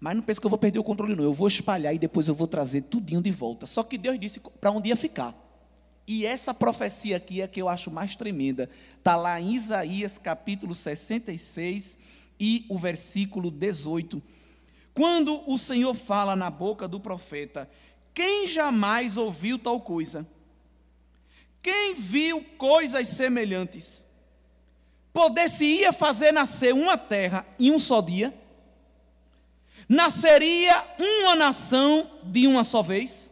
[0.00, 1.24] Mas não pense que eu vou perder o controle, não.
[1.24, 3.64] Eu vou espalhar e depois eu vou trazer tudinho de volta.
[3.64, 5.34] Só que Deus disse para onde ia ficar.
[6.06, 8.68] E essa profecia aqui é que eu acho mais tremenda.
[8.98, 11.96] Está lá em Isaías capítulo 66
[12.38, 14.22] e o versículo 18.
[14.92, 17.68] Quando o Senhor fala na boca do profeta:
[18.12, 20.26] Quem jamais ouviu tal coisa?
[21.62, 24.03] Quem viu coisas semelhantes?
[25.14, 28.34] Poder-se-ia fazer nascer uma terra em um só dia,
[29.88, 33.30] nasceria uma nação de uma só vez,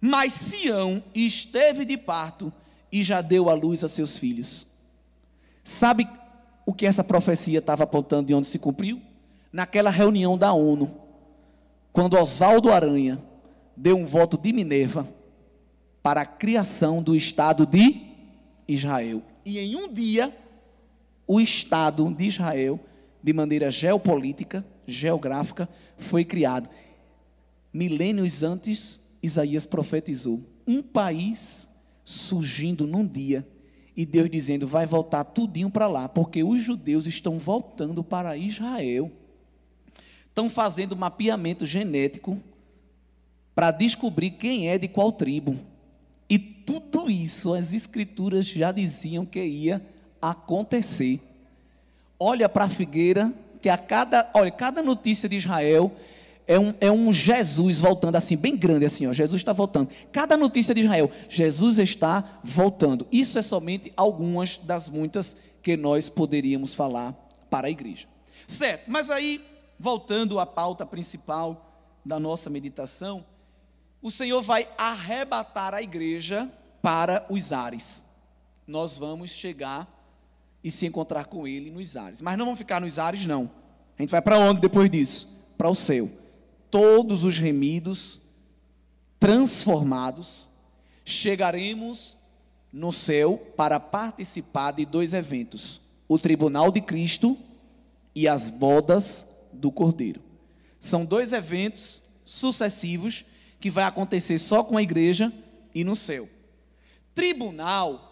[0.00, 2.52] mas Sião esteve de parto
[2.90, 4.66] e já deu à luz a seus filhos.
[5.62, 6.08] Sabe
[6.66, 9.00] o que essa profecia estava apontando de onde se cumpriu?
[9.52, 10.92] Naquela reunião da ONU,
[11.92, 13.22] quando Oswaldo Aranha
[13.76, 15.06] deu um voto de Minerva
[16.02, 18.08] para a criação do Estado de
[18.66, 19.22] Israel.
[19.44, 20.34] E em um dia,
[21.32, 22.80] o Estado de Israel,
[23.22, 26.68] de maneira geopolítica, geográfica, foi criado.
[27.72, 31.68] Milênios antes, Isaías profetizou: um país
[32.04, 33.46] surgindo num dia,
[33.96, 39.12] e Deus dizendo: vai voltar tudinho para lá, porque os judeus estão voltando para Israel.
[40.26, 42.42] Estão fazendo mapeamento genético
[43.54, 45.60] para descobrir quem é de qual tribo.
[46.28, 49.80] E tudo isso as escrituras já diziam que ia
[50.20, 51.20] acontecer.
[52.18, 55.92] Olha para a figueira que a cada, olha, cada notícia de Israel
[56.46, 59.90] é um, é um Jesus voltando assim, bem grande assim, ó, Jesus está voltando.
[60.10, 63.06] Cada notícia de Israel, Jesus está voltando.
[63.12, 67.14] Isso é somente algumas das muitas que nós poderíamos falar
[67.48, 68.08] para a igreja.
[68.46, 69.40] Certo, mas aí,
[69.78, 71.72] voltando à pauta principal
[72.04, 73.24] da nossa meditação,
[74.02, 76.50] o Senhor vai arrebatar a igreja
[76.82, 78.04] para os ares.
[78.66, 79.99] Nós vamos chegar
[80.62, 82.20] e se encontrar com Ele nos ares.
[82.20, 83.50] Mas não vamos ficar nos ares, não.
[83.98, 85.28] A gente vai para onde depois disso?
[85.56, 86.10] Para o céu
[86.70, 88.20] todos os remidos,
[89.18, 90.48] transformados,
[91.04, 92.16] chegaremos
[92.72, 97.36] no céu para participar de dois eventos: o tribunal de Cristo
[98.14, 100.22] e as bodas do Cordeiro.
[100.78, 103.24] São dois eventos sucessivos
[103.58, 105.32] que vai acontecer só com a igreja
[105.74, 106.28] e no céu.
[107.14, 108.09] Tribunal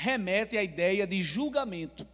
[0.00, 2.06] remete à ideia de julgamento.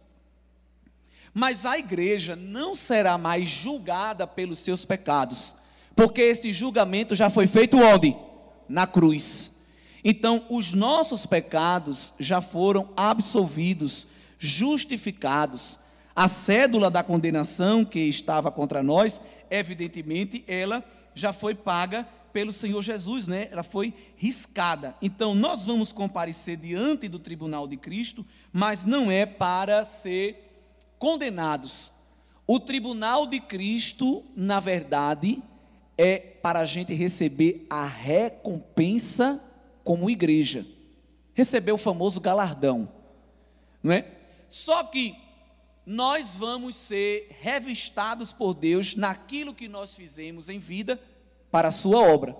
[1.33, 5.55] Mas a igreja não será mais julgada pelos seus pecados,
[5.95, 8.13] porque esse julgamento já foi feito onde?
[8.67, 9.65] Na cruz.
[10.03, 14.05] Então, os nossos pecados já foram absolvidos,
[14.37, 15.79] justificados.
[16.13, 20.83] A cédula da condenação que estava contra nós, evidentemente, ela
[21.15, 22.05] já foi paga
[22.37, 23.47] pelo Senhor Jesus, né?
[23.49, 24.95] Ela foi riscada.
[25.01, 28.23] Então, nós vamos comparecer diante do tribunal de Cristo,
[28.53, 30.47] mas não é para ser
[30.99, 31.91] condenados.
[32.45, 35.41] O tribunal de Cristo, na verdade,
[35.97, 39.41] é para a gente receber a recompensa
[39.83, 40.63] como igreja.
[41.33, 42.87] Receber o famoso galardão,
[43.81, 44.11] não é?
[44.47, 45.15] Só que
[45.83, 51.01] nós vamos ser revistados por Deus naquilo que nós fizemos em vida
[51.51, 52.35] para a sua obra.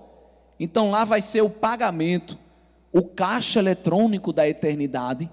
[0.58, 2.36] Então lá vai ser o pagamento,
[2.92, 5.30] o caixa eletrônico da eternidade,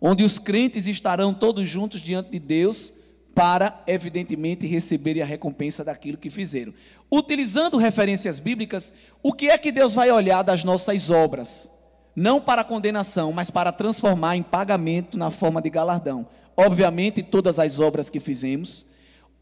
[0.00, 2.92] onde os crentes estarão todos juntos diante de Deus
[3.34, 6.72] para, evidentemente, receberem a recompensa daquilo que fizeram.
[7.12, 11.70] Utilizando referências bíblicas, o que é que Deus vai olhar das nossas obras?
[12.14, 16.26] Não para condenação, mas para transformar em pagamento na forma de galardão.
[16.56, 18.86] Obviamente, todas as obras que fizemos,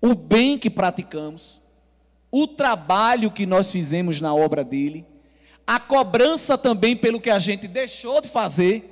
[0.03, 1.63] o bem que praticamos,
[2.37, 5.07] o trabalho que nós fizemos na obra dele,
[5.64, 8.90] a cobrança também pelo que a gente deixou de fazer,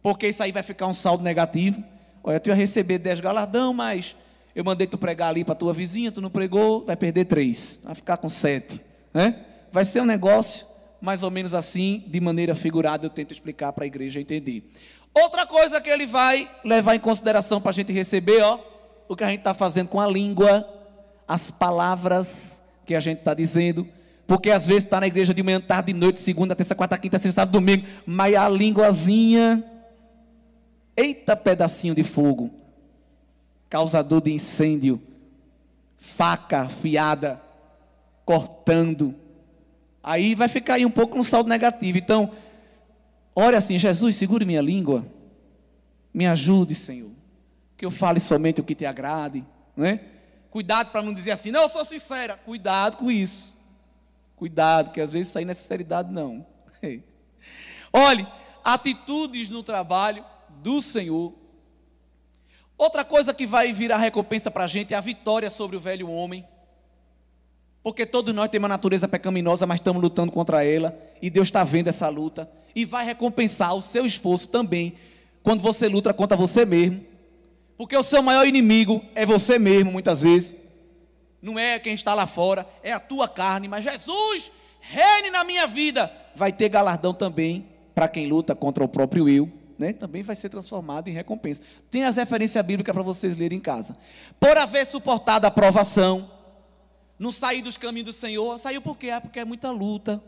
[0.00, 1.82] porque isso aí vai ficar um saldo negativo.
[2.22, 4.14] Olha, tu ia receber 10 galardão, mas
[4.54, 7.94] eu mandei tu pregar ali para tua vizinha, tu não pregou, vai perder 3, vai
[7.96, 8.80] ficar com 7.
[9.12, 9.46] Né?
[9.72, 10.64] Vai ser um negócio
[11.00, 14.70] mais ou menos assim, de maneira figurada, eu tento explicar para a igreja entender.
[15.12, 18.60] Outra coisa que ele vai levar em consideração para a gente receber, ó,
[19.08, 20.83] o que a gente está fazendo com a língua,
[21.26, 23.88] as palavras que a gente está dizendo,
[24.26, 27.18] porque às vezes está na igreja de manhã, tarde, de noite, segunda, terça, quarta, quinta,
[27.18, 29.64] sexta, sábado, domingo, mas a linguazinha
[30.96, 32.50] Eita pedacinho de fogo,
[33.68, 35.02] causador de incêndio,
[35.96, 37.40] faca afiada,
[38.24, 39.14] cortando.
[40.02, 41.98] Aí vai ficar aí um pouco no saldo negativo.
[41.98, 42.30] Então,
[43.34, 45.04] ore assim: Jesus, segure minha língua,
[46.12, 47.10] me ajude, Senhor,
[47.76, 49.44] que eu fale somente o que te agrade,
[49.76, 50.00] não é?
[50.54, 52.36] Cuidado para não dizer assim, não, eu sou sincera.
[52.36, 53.52] Cuidado com isso.
[54.36, 56.46] Cuidado, que às vezes isso aí não é sinceridade, não.
[57.92, 58.24] Olhe,
[58.62, 60.24] atitudes no trabalho
[60.62, 61.34] do Senhor.
[62.78, 66.08] Outra coisa que vai virar recompensa para a gente é a vitória sobre o velho
[66.08, 66.46] homem.
[67.82, 70.96] Porque todos nós temos uma natureza pecaminosa, mas estamos lutando contra ela.
[71.20, 72.48] E Deus está vendo essa luta.
[72.76, 74.94] E vai recompensar o seu esforço também.
[75.42, 77.12] Quando você luta contra você mesmo.
[77.76, 80.54] Porque o seu maior inimigo é você mesmo, muitas vezes.
[81.42, 83.68] Não é quem está lá fora, é a tua carne.
[83.68, 86.10] Mas Jesus, reine na minha vida.
[86.36, 90.48] Vai ter galardão também para quem luta contra o próprio eu né, também vai ser
[90.48, 91.62] transformado em recompensa.
[91.90, 93.96] Tem as referências bíblicas para vocês lerem em casa.
[94.38, 96.30] Por haver suportado a provação,
[97.18, 99.10] não sair dos caminhos do Senhor, saiu por quê?
[99.10, 100.22] Ah, porque é muita luta.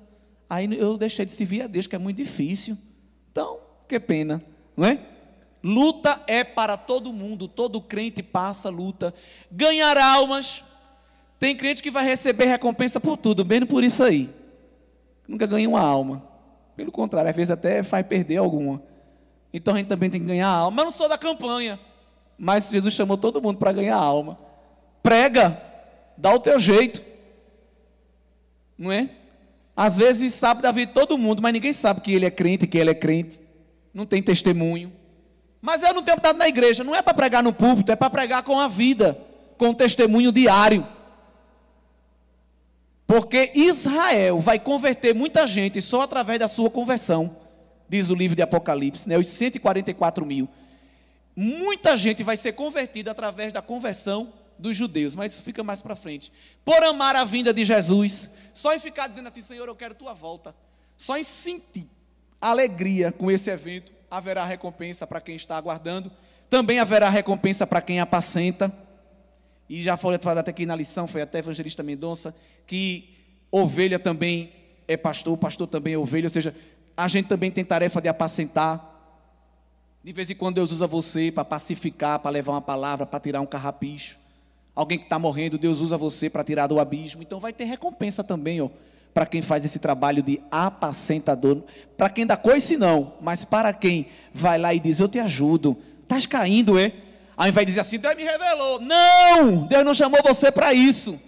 [0.48, 2.76] Aí eu deixei de servir a Deus, que é muito difícil.
[3.30, 4.42] Então, que pena,
[4.76, 5.00] não é?
[5.66, 9.12] Luta é para todo mundo, todo crente passa luta.
[9.50, 10.62] Ganhar almas.
[11.40, 14.30] Tem crente que vai receber recompensa por tudo, menos por isso aí.
[15.26, 16.22] Nunca ganha uma alma.
[16.76, 18.80] Pelo contrário, às vezes até faz perder alguma.
[19.52, 20.76] Então a gente também tem que ganhar alma.
[20.76, 21.80] Mas não sou da campanha.
[22.38, 24.38] Mas Jesus chamou todo mundo para ganhar alma.
[25.02, 25.60] Prega,
[26.16, 27.02] dá o teu jeito.
[28.78, 29.10] Não é?
[29.74, 32.68] Às vezes sabe da vida de todo mundo, mas ninguém sabe que ele é crente,
[32.68, 33.40] que ele é crente.
[33.92, 34.92] Não tem testemunho.
[35.60, 36.84] Mas eu não tenho estado na igreja.
[36.84, 39.18] Não é para pregar no púlpito, é para pregar com a vida,
[39.56, 40.86] com o testemunho diário.
[43.06, 47.36] Porque Israel vai converter muita gente só através da sua conversão
[47.88, 50.48] diz o livro de Apocalipse, né, os 144 mil.
[51.34, 55.94] Muita gente vai ser convertida através da conversão dos judeus, mas isso fica mais para
[55.94, 56.32] frente.
[56.64, 60.14] Por amar a vinda de Jesus, só em ficar dizendo assim, Senhor, eu quero tua
[60.14, 60.54] volta,
[60.96, 61.86] só em sentir
[62.40, 66.10] alegria com esse evento, haverá recompensa para quem está aguardando,
[66.48, 68.72] também haverá recompensa para quem apacenta.
[69.68, 72.34] E já foi até aqui na lição, foi até evangelista Mendonça,
[72.66, 73.16] que
[73.50, 74.52] ovelha também
[74.86, 76.54] é pastor, pastor também é ovelha, ou seja,
[76.96, 78.94] a gente também tem tarefa de apacentar.
[80.02, 83.40] De vez em quando Deus usa você para pacificar, para levar uma palavra, para tirar
[83.40, 84.18] um carrapicho.
[84.74, 87.22] Alguém que está morrendo, Deus usa você para tirar do abismo.
[87.22, 88.70] Então vai ter recompensa também, ó,
[89.16, 91.62] para quem faz esse trabalho de apacentador.
[91.96, 95.74] Para quem dá coice não, mas para quem vai lá e diz, eu te ajudo.
[96.02, 96.92] Estás caindo, é?
[97.34, 98.78] Aí vai dizer assim, Deus me revelou.
[98.78, 99.66] Não!
[99.66, 101.18] Deus não chamou você para isso.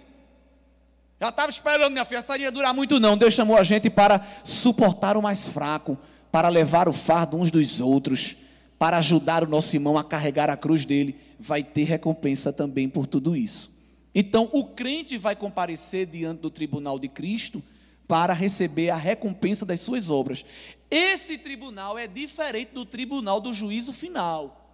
[1.19, 3.17] Já estava esperando, minha filha, essa ia durar muito não.
[3.17, 5.97] Deus chamou a gente para suportar o mais fraco,
[6.31, 8.35] para levar o fardo uns dos outros
[8.77, 13.07] para ajudar o nosso irmão a carregar a cruz dele, vai ter recompensa também por
[13.07, 13.71] tudo isso.
[14.13, 17.63] Então, o crente vai comparecer diante do tribunal de Cristo
[18.09, 20.43] para receber a recompensa das suas obras.
[20.89, 24.65] Esse tribunal é diferente do tribunal do juízo final.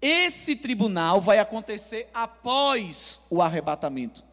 [0.00, 4.24] Esse tribunal vai acontecer após o arrebatamento.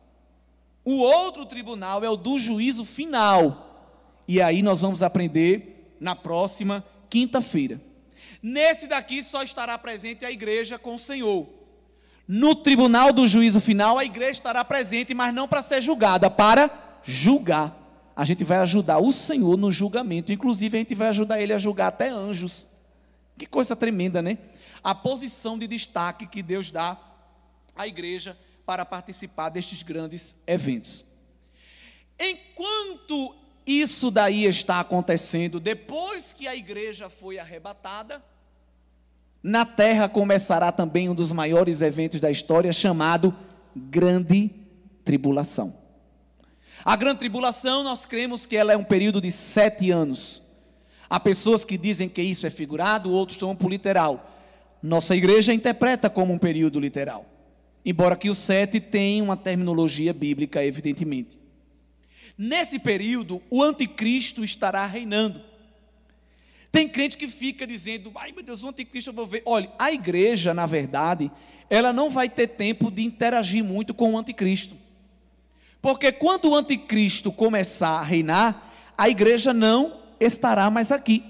[0.86, 3.92] O outro tribunal é o do juízo final.
[4.26, 7.82] E aí nós vamos aprender na próxima quinta-feira.
[8.42, 11.50] Nesse daqui só estará presente a igreja com o Senhor.
[12.26, 16.72] No tribunal do juízo final, a igreja estará presente, mas não para ser julgada, para
[17.04, 17.85] julgar.
[18.16, 20.32] A gente vai ajudar o Senhor no julgamento.
[20.32, 22.66] Inclusive, a gente vai ajudar ele a julgar até anjos.
[23.38, 24.38] Que coisa tremenda, né?
[24.84, 26.98] A posição de destaque que Deus dá
[27.76, 31.04] à igreja para participar destes grandes eventos.
[32.18, 33.36] Enquanto
[33.66, 38.24] isso daí está acontecendo, depois que a igreja foi arrebatada,
[39.44, 43.36] na terra começará também um dos maiores eventos da história, chamado
[43.76, 44.52] Grande
[45.04, 45.85] Tribulação.
[46.84, 50.42] A Grande Tribulação, nós cremos que ela é um período de sete anos.
[51.10, 54.32] Há pessoas que dizem que isso é figurado, outros tomam por literal.
[54.82, 57.26] Nossa igreja interpreta como um período literal.
[57.86, 61.40] Embora que o sete tenha uma terminologia bíblica, evidentemente.
[62.38, 65.42] Nesse período, o anticristo estará reinando.
[66.72, 69.42] Tem crente que fica dizendo, ai meu Deus, o anticristo eu vou ver.
[69.46, 71.32] Olha, a igreja, na verdade,
[71.70, 74.76] ela não vai ter tempo de interagir muito com o anticristo.
[75.86, 81.24] Porque quando o anticristo começar a reinar, a igreja não estará mais aqui.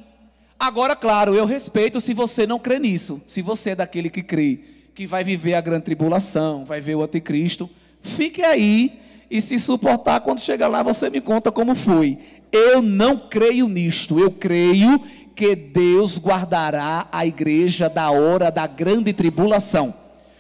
[0.58, 3.22] Agora, claro, eu respeito se você não crê nisso.
[3.28, 4.60] Se você é daquele que crê
[4.94, 8.98] que vai viver a grande tribulação, vai ver o anticristo, fique aí
[9.30, 12.18] e se suportar quando chegar lá você me conta como foi.
[12.50, 14.18] Eu não creio nisto.
[14.18, 15.02] Eu creio
[15.36, 19.94] que Deus guardará a igreja da hora da grande tribulação.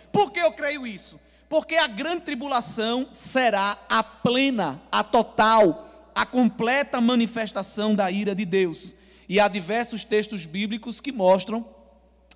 [0.09, 1.19] Por que eu creio isso?
[1.49, 8.45] Porque a grande tribulação será a plena, a total, a completa manifestação da ira de
[8.45, 8.95] Deus.
[9.27, 11.65] E há diversos textos bíblicos que mostram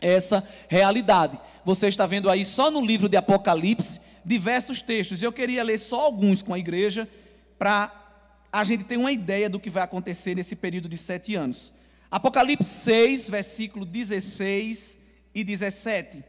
[0.01, 1.39] essa realidade.
[1.65, 5.21] Você está vendo aí só no livro de Apocalipse diversos textos.
[5.21, 7.07] Eu queria ler só alguns com a igreja
[7.57, 7.91] para
[8.51, 11.73] a gente ter uma ideia do que vai acontecer nesse período de sete anos.
[12.09, 14.99] Apocalipse 6, versículo 16
[15.33, 16.23] e 17.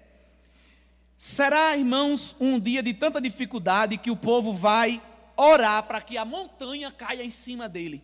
[1.23, 5.03] Será, irmãos, um dia de tanta dificuldade que o povo vai
[5.37, 8.03] orar para que a montanha caia em cima dele.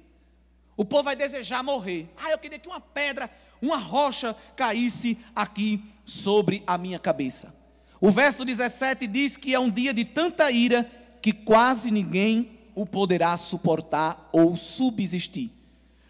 [0.77, 2.11] O povo vai desejar morrer.
[2.15, 3.31] Ah, eu queria que uma pedra,
[3.63, 7.55] uma rocha caísse aqui sobre a minha cabeça.
[8.03, 10.85] O verso 17 diz que é um dia de tanta ira
[11.23, 15.51] que quase ninguém o poderá suportar ou subsistir.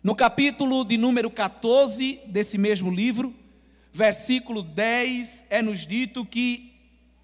[0.03, 3.33] No capítulo de número 14 desse mesmo livro,
[3.93, 6.75] versículo 10, é nos dito que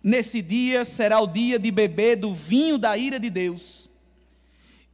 [0.03, 3.89] nesse dia será o dia de beber do vinho da ira de Deus,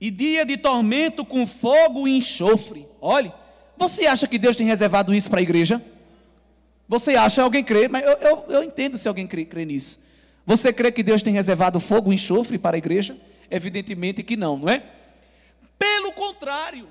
[0.00, 2.86] e dia de tormento com fogo e enxofre.
[3.00, 3.32] Olhe,
[3.76, 5.82] você acha que Deus tem reservado isso para a igreja?
[6.88, 9.98] Você acha, alguém crê, mas eu, eu, eu entendo se alguém crê, crê nisso.
[10.46, 13.16] Você crê que Deus tem reservado fogo e enxofre para a igreja?
[13.50, 14.82] Evidentemente que não, não é?
[15.78, 16.88] Pelo contrário,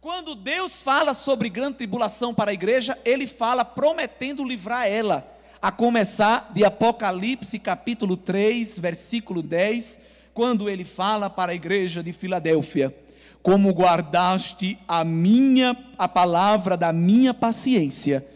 [0.00, 5.70] quando Deus fala sobre grande tribulação para a igreja, ele fala prometendo livrar ela, a
[5.70, 10.00] começar de Apocalipse capítulo 3, versículo 10,
[10.32, 12.96] quando ele fala para a igreja de Filadélfia:
[13.42, 18.26] Como guardaste a minha a palavra da minha paciência,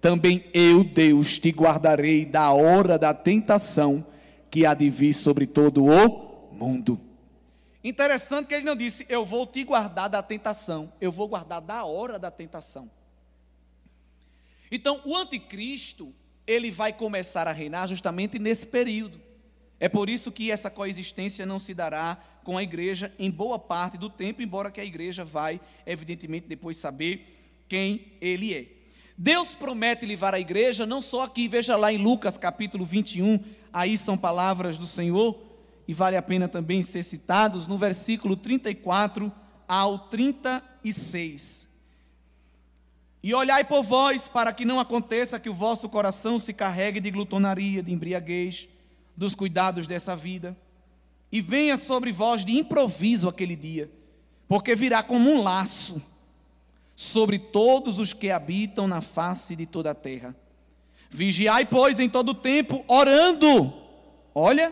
[0.00, 4.04] também eu, Deus, te guardarei da hora da tentação
[4.50, 7.00] que há de vir sobre todo o mundo.
[7.82, 11.84] Interessante que ele não disse, eu vou te guardar da tentação, eu vou guardar da
[11.84, 12.90] hora da tentação.
[14.70, 16.14] Então, o anticristo,
[16.46, 19.20] ele vai começar a reinar justamente nesse período.
[19.80, 23.98] É por isso que essa coexistência não se dará com a igreja em boa parte
[23.98, 28.66] do tempo, embora que a igreja vai, evidentemente, depois saber quem ele é.
[29.16, 33.40] Deus promete livrar a igreja, não só aqui, veja lá em Lucas capítulo 21,
[33.72, 35.38] aí são palavras do Senhor,
[35.86, 39.30] e vale a pena também ser citados, no versículo 34
[39.68, 41.68] ao 36.
[43.24, 47.10] E olhai por vós, para que não aconteça que o vosso coração se carregue de
[47.10, 48.68] glutonaria, de embriaguez,
[49.16, 50.54] dos cuidados dessa vida,
[51.32, 53.90] e venha sobre vós de improviso aquele dia,
[54.46, 56.02] porque virá como um laço
[56.94, 60.36] sobre todos os que habitam na face de toda a terra.
[61.08, 63.72] Vigiai, pois, em todo o tempo, orando,
[64.34, 64.70] olha,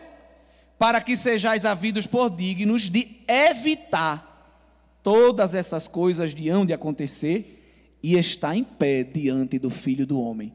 [0.77, 4.61] para que sejais havidos por dignos de evitar
[5.01, 7.61] todas essas coisas de hão de acontecer
[8.03, 10.51] e estar em pé diante do Filho do Homem.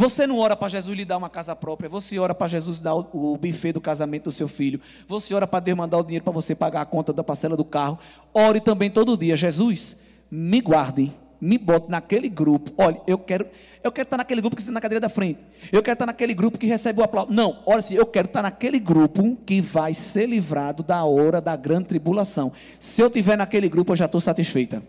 [0.00, 2.94] Você não ora para Jesus lhe dar uma casa própria, você ora para Jesus dar
[2.94, 6.32] o, buffet do casamento do seu filho, você ora para Deus mandar o dinheiro para
[6.32, 7.98] você pagar a conta da parcela do carro.
[8.32, 9.96] Ore também todo dia, Jesus,
[10.30, 12.72] me guarde, me bote naquele grupo.
[12.78, 13.48] Olha, eu quero,
[13.82, 15.40] eu quero estar naquele grupo que está na cadeira da frente.
[15.72, 17.32] Eu quero estar naquele grupo que recebe o aplauso.
[17.32, 21.56] Não, olha assim, eu quero estar naquele grupo que vai ser livrado da hora da
[21.56, 22.52] grande tribulação.
[22.78, 24.80] Se eu estiver naquele grupo, eu já estou satisfeita.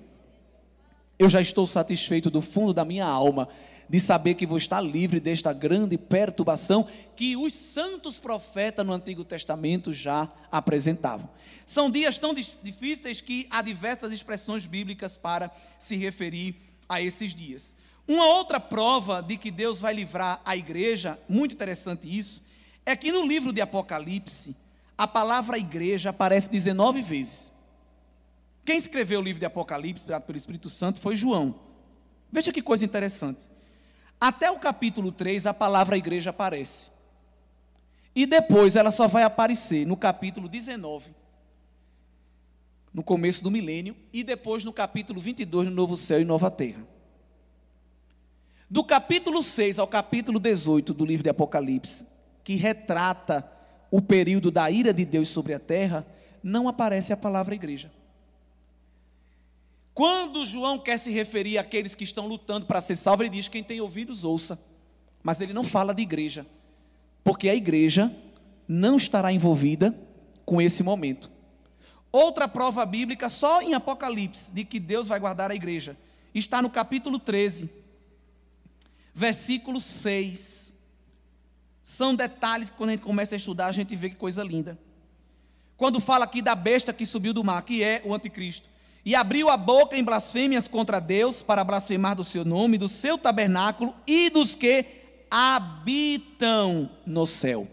[1.20, 3.50] Eu já estou satisfeito do fundo da minha alma
[3.90, 9.26] de saber que vou estar livre desta grande perturbação que os santos profetas no Antigo
[9.26, 11.30] Testamento já apresentavam.
[11.66, 16.56] São dias tão difíceis que há diversas expressões bíblicas para se referir
[16.88, 17.76] a esses dias.
[18.08, 22.42] Uma outra prova de que Deus vai livrar a igreja, muito interessante isso,
[22.86, 24.56] é que no livro de Apocalipse,
[24.98, 27.52] a palavra igreja aparece 19 vezes.
[28.66, 31.60] Quem escreveu o livro de Apocalipse, dado pelo Espírito Santo, foi João.
[32.32, 33.48] Veja que coisa interessante.
[34.20, 36.92] Até o capítulo 3, a palavra igreja aparece.
[38.14, 41.12] E depois ela só vai aparecer no capítulo 19,
[42.94, 46.86] no começo do milênio, e depois no capítulo 22, no novo céu e nova terra.
[48.70, 52.06] Do capítulo 6 ao capítulo 18 do livro de Apocalipse,
[52.44, 53.50] que retrata
[53.90, 56.06] o período da ira de Deus sobre a terra,
[56.44, 57.92] não aparece a palavra igreja.
[60.00, 63.62] Quando João quer se referir àqueles que estão lutando para ser salvos, ele diz: quem
[63.62, 64.58] tem ouvidos, ouça.
[65.22, 66.48] Mas ele não fala de igreja,
[67.22, 68.10] porque a igreja
[68.66, 69.94] não estará envolvida
[70.46, 71.30] com esse momento.
[72.14, 75.98] Outra prova bíblica, só em Apocalipse, de que Deus vai guardar a igreja,
[76.34, 77.70] está no capítulo 13,
[79.14, 80.74] versículo 6.
[81.84, 84.80] São detalhes que quando a gente começa a estudar, a gente vê que coisa linda.
[85.76, 88.70] Quando fala aqui da besta que subiu do mar, que é o anticristo
[89.10, 93.18] e abriu a boca em blasfêmias contra Deus para blasfemar do seu nome, do seu
[93.18, 94.86] tabernáculo e dos que
[95.32, 97.68] habitam no céu.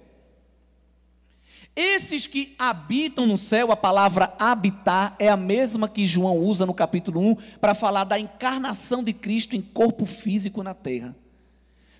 [1.76, 6.72] Esses que habitam no céu, a palavra habitar é a mesma que João usa no
[6.72, 11.14] capítulo 1 para falar da encarnação de Cristo em corpo físico na terra.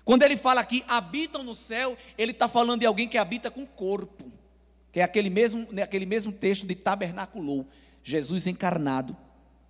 [0.03, 3.67] Quando ele fala aqui habitam no céu, ele está falando de alguém que habita com
[3.67, 4.31] corpo,
[4.91, 7.67] que é aquele mesmo, né, aquele mesmo texto de tabernaculou.
[8.03, 9.26] Jesus encarnado.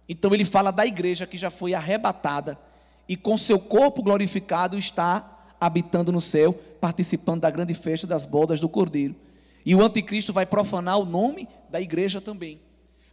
[0.07, 2.57] Então ele fala da igreja que já foi arrebatada
[3.07, 8.59] e com seu corpo glorificado está habitando no céu, participando da grande festa das bodas
[8.59, 9.15] do Cordeiro.
[9.65, 12.61] E o anticristo vai profanar o nome da igreja também.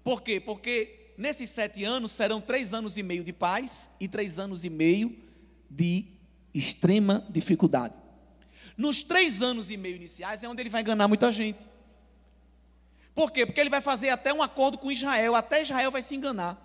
[0.03, 0.39] Por quê?
[0.39, 4.71] Porque nesses sete anos serão três anos e meio de paz e três anos e
[4.71, 5.17] meio
[5.71, 6.07] de
[6.53, 7.95] extrema dificuldade.
[8.77, 11.67] Nos três anos e meio iniciais é onde ele vai enganar muita gente.
[13.15, 13.47] Por quê?
[13.47, 16.64] Porque ele vai fazer até um acordo com Israel, até Israel vai se enganar.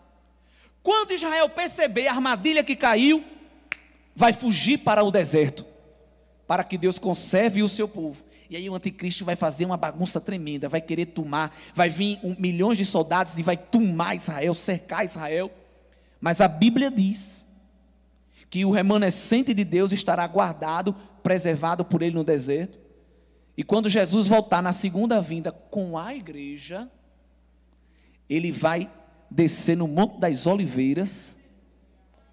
[0.90, 3.24] Quando Israel perceber a armadilha que caiu,
[4.16, 5.64] vai fugir para o deserto,
[6.48, 8.24] para que Deus conserve o seu povo.
[8.50, 12.36] E aí o anticristo vai fazer uma bagunça tremenda, vai querer tomar, vai vir um,
[12.40, 15.52] milhões de soldados e vai tomar Israel, cercar Israel.
[16.20, 17.46] Mas a Bíblia diz
[18.50, 22.80] que o remanescente de Deus estará guardado, preservado por ele no deserto.
[23.56, 26.90] E quando Jesus voltar na segunda vinda com a igreja,
[28.28, 28.90] ele vai
[29.30, 31.38] descer no Monte das Oliveiras.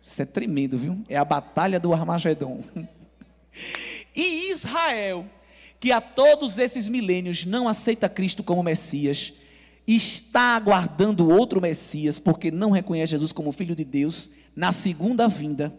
[0.07, 1.03] Isso é tremendo, viu?
[1.09, 2.63] É a batalha do Armagedon.
[4.15, 5.27] E Israel,
[5.79, 9.35] que a todos esses milênios não aceita Cristo como Messias,
[9.87, 15.73] está aguardando outro Messias, porque não reconhece Jesus como Filho de Deus, na segunda vinda,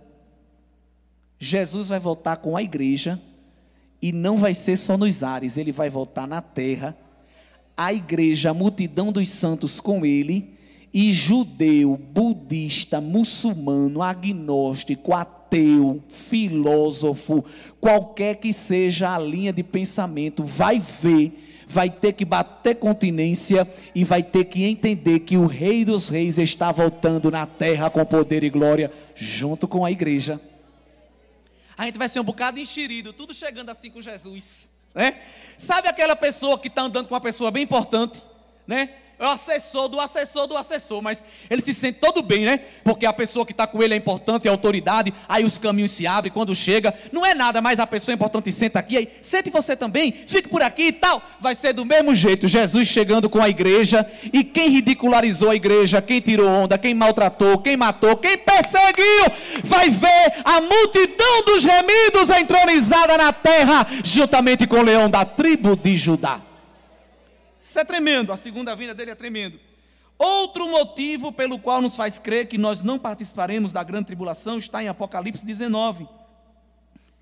[1.40, 3.22] Jesus vai voltar com a igreja
[4.02, 6.96] e não vai ser só nos ares, ele vai voltar na terra.
[7.76, 10.57] A igreja, a multidão dos santos com ele,
[11.00, 17.46] e judeu, budista, muçulmano, agnóstico, ateu, filósofo,
[17.80, 24.04] qualquer que seja a linha de pensamento, vai ver, vai ter que bater continência e
[24.04, 28.44] vai ter que entender que o Rei dos Reis está voltando na terra com poder
[28.44, 30.42] e glória, junto com a igreja.
[31.78, 35.20] A gente vai ser um bocado enxerido, tudo chegando assim com Jesus, né?
[35.60, 38.24] Sabe aquela pessoa que está andando com uma pessoa bem importante,
[38.66, 38.90] né?
[39.20, 42.60] É o assessor do assessor do assessor, mas ele se sente todo bem, né?
[42.84, 46.06] Porque a pessoa que está com ele é importante, é autoridade, aí os caminhos se
[46.06, 49.50] abrem, quando chega, não é nada, mas a pessoa é importante senta aqui, aí sente
[49.50, 51.22] você também, fique por aqui e tal.
[51.40, 56.02] Vai ser do mesmo jeito, Jesus chegando com a igreja, e quem ridicularizou a igreja,
[56.02, 59.26] quem tirou onda, quem maltratou, quem matou, quem perseguiu,
[59.64, 65.76] vai ver a multidão dos remidos entronizada na terra, juntamente com o leão da tribo
[65.76, 66.47] de Judá.
[67.78, 69.60] Isso é tremendo, a segunda vinda dele é tremendo.
[70.18, 74.82] Outro motivo pelo qual nos faz crer que nós não participaremos da grande tribulação está
[74.82, 76.08] em Apocalipse 19,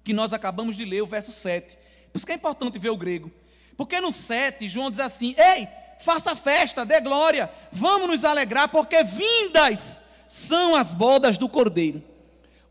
[0.02, 1.76] que nós acabamos de ler, o verso 7.
[2.10, 3.30] Por isso que é importante ver o grego.
[3.76, 5.68] Porque no 7, João diz assim: Ei,
[6.00, 12.02] faça festa, dê glória, vamos nos alegrar, porque vindas são as bodas do cordeiro.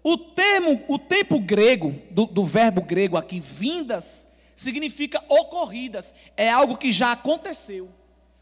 [0.02, 6.76] O termo, o tempo grego, do, do verbo grego aqui, vindas, significa ocorridas, é algo
[6.76, 7.90] que já aconteceu.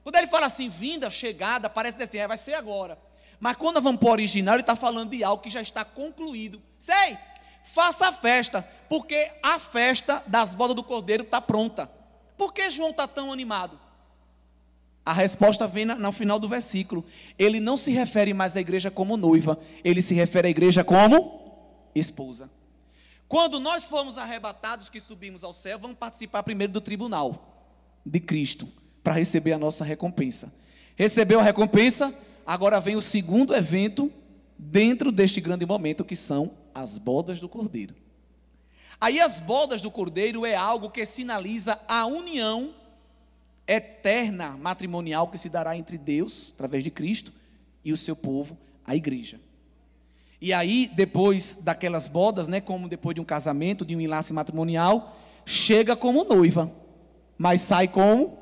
[0.03, 2.99] Quando ele fala assim, vinda, chegada, parece assim, é, vai ser agora.
[3.39, 6.63] Mas quando vamos para o original, ele está falando de algo que já está concluído.
[6.79, 7.17] Sei,
[7.65, 11.91] faça a festa, porque a festa das bodas do cordeiro está pronta.
[12.37, 13.79] Por que João está tão animado?
[15.05, 17.05] A resposta vem no final do versículo.
[17.37, 21.41] Ele não se refere mais à igreja como noiva, ele se refere à igreja como
[21.95, 22.49] esposa.
[23.33, 27.72] Quando nós formos arrebatados que subimos ao céu, vamos participar primeiro do tribunal
[28.05, 28.68] de Cristo
[29.03, 30.53] para receber a nossa recompensa.
[30.95, 32.14] Recebeu a recompensa,
[32.47, 34.12] agora vem o segundo evento
[34.59, 37.95] dentro deste grande momento que são as bodas do Cordeiro.
[39.01, 42.74] Aí as bodas do Cordeiro é algo que sinaliza a união
[43.66, 47.33] eterna matrimonial que se dará entre Deus, através de Cristo,
[47.83, 49.41] e o seu povo, a igreja.
[50.43, 55.16] E aí, depois daquelas bodas, né, como depois de um casamento, de um enlace matrimonial,
[55.47, 56.68] chega como noiva,
[57.38, 58.36] mas sai como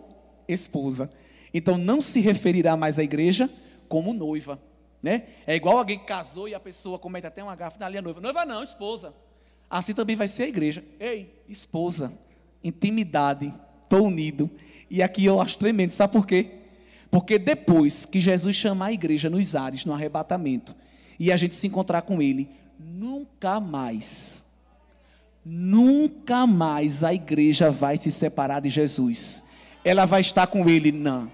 [0.49, 1.11] esposa.
[1.53, 3.51] Então não se referirá mais à igreja
[3.87, 4.59] como noiva,
[5.03, 5.25] né?
[5.47, 8.19] É igual alguém que casou e a pessoa comete até uma gafa, ali é noiva.
[8.19, 9.13] Noiva não, esposa.
[9.69, 10.83] Assim também vai ser a igreja.
[10.99, 12.15] Ei, esposa,
[12.65, 14.51] intimidade, estou unido.
[14.89, 16.51] E aqui eu acho tremendo, sabe por quê?
[17.11, 20.75] Porque depois que Jesus chamar a igreja nos ares, no arrebatamento,
[21.21, 22.49] e a gente se encontrar com Ele.
[22.79, 24.43] Nunca mais,
[25.45, 29.45] nunca mais a igreja vai se separar de Jesus.
[29.85, 31.31] Ela vai estar com Ele no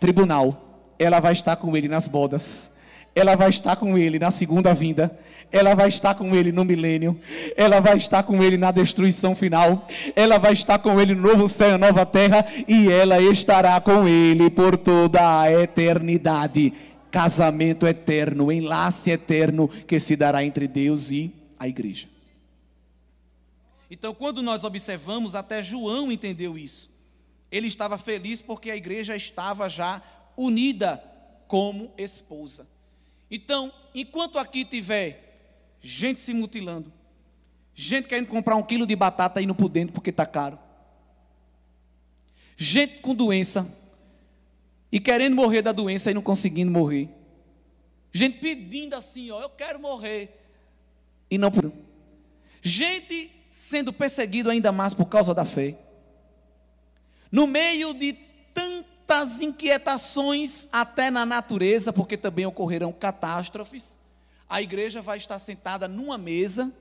[0.00, 2.68] tribunal, ela vai estar com Ele nas bodas,
[3.14, 5.16] ela vai estar com Ele na segunda vinda
[5.52, 7.16] ela vai estar com ele no milênio,
[7.56, 9.86] ela vai estar com ele na destruição final,
[10.16, 14.08] ela vai estar com ele no novo céu e nova terra, e ela estará com
[14.08, 16.72] ele por toda a eternidade
[17.14, 22.08] casamento eterno, enlace eterno que se dará entre Deus e a igreja.
[23.88, 26.90] Então, quando nós observamos, até João entendeu isso.
[27.52, 30.02] Ele estava feliz porque a igreja estava já
[30.36, 31.00] unida
[31.46, 32.66] como esposa.
[33.30, 36.92] Então, enquanto aqui tiver gente se mutilando,
[37.76, 40.58] gente querendo comprar um quilo de batata e não por dentro porque está caro,
[42.56, 43.64] gente com doença,
[44.94, 47.08] e querendo morrer da doença e não conseguindo morrer.
[48.12, 50.40] Gente pedindo assim, ó, eu quero morrer.
[51.28, 51.72] E não por.
[52.62, 55.76] Gente sendo perseguido ainda mais por causa da fé.
[57.28, 58.12] No meio de
[58.54, 63.98] tantas inquietações, até na natureza, porque também ocorrerão catástrofes,
[64.48, 66.72] a igreja vai estar sentada numa mesa.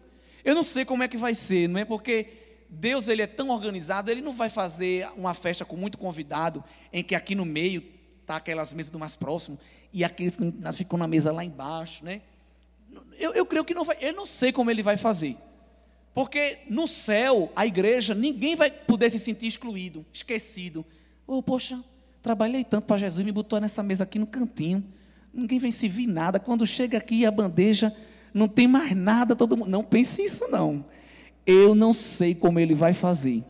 [0.45, 1.85] Eu não sei como é que vai ser, não é?
[1.85, 2.27] Porque
[2.69, 7.03] Deus ele é tão organizado, ele não vai fazer uma festa com muito convidado, em
[7.03, 9.59] que aqui no meio tá aquelas mesas do mais próximo
[9.91, 12.21] e aqueles que ficam na mesa lá embaixo, né?
[13.17, 15.37] Eu, eu creio que não vai, eu não sei como ele vai fazer.
[16.13, 20.85] Porque no céu, a igreja, ninguém vai poder se sentir excluído, esquecido.
[21.25, 21.83] Oh, poxa,
[22.21, 24.83] trabalhei tanto para Jesus, me botou nessa mesa aqui no cantinho.
[25.33, 26.39] Ninguém vem se vir nada.
[26.39, 27.95] Quando chega aqui a bandeja,
[28.31, 29.69] não tem mais nada, todo mundo.
[29.69, 30.85] Não pense isso, não.
[31.45, 33.43] Eu não sei como ele vai fazer.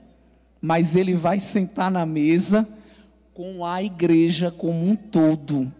[0.62, 2.66] Mas ele vai sentar na mesa
[3.34, 5.72] com a igreja como um todo.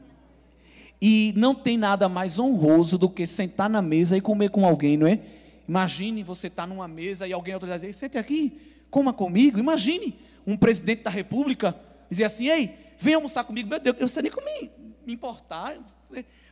[1.02, 4.96] E não tem nada mais honroso do que sentar na mesa e comer com alguém,
[4.98, 5.20] não é?
[5.68, 8.58] Imagine você estar tá numa mesa e alguém autorizar dizer, sente aqui,
[8.90, 9.60] coma comigo.
[9.60, 11.76] Imagine um presidente da república
[12.10, 13.70] dizer assim, ei, vem almoçar comigo.
[13.70, 14.72] Meu Deus, eu não sei nem como me,
[15.06, 15.78] me importar.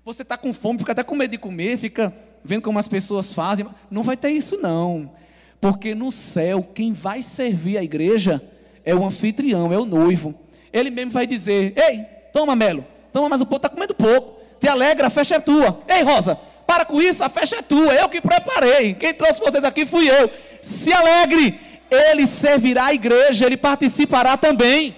[0.04, 3.34] Você está com fome, fica até com medo de comer, fica vendo como as pessoas
[3.34, 3.66] fazem.
[3.90, 5.12] Não vai ter isso não.
[5.60, 8.42] Porque no céu, quem vai servir a igreja
[8.84, 10.34] é o anfitrião, é o noivo.
[10.74, 14.40] Ele mesmo vai dizer: Ei, toma, Melo, toma mais um pouco, está comendo pouco.
[14.60, 15.82] Te alegra, a festa é tua.
[15.88, 17.94] Ei, Rosa, para com isso, a festa é tua.
[17.94, 18.94] Eu que preparei.
[18.94, 20.30] Quem trouxe vocês aqui fui eu.
[20.62, 21.60] Se alegre,
[21.90, 24.96] ele servirá a igreja, ele participará também.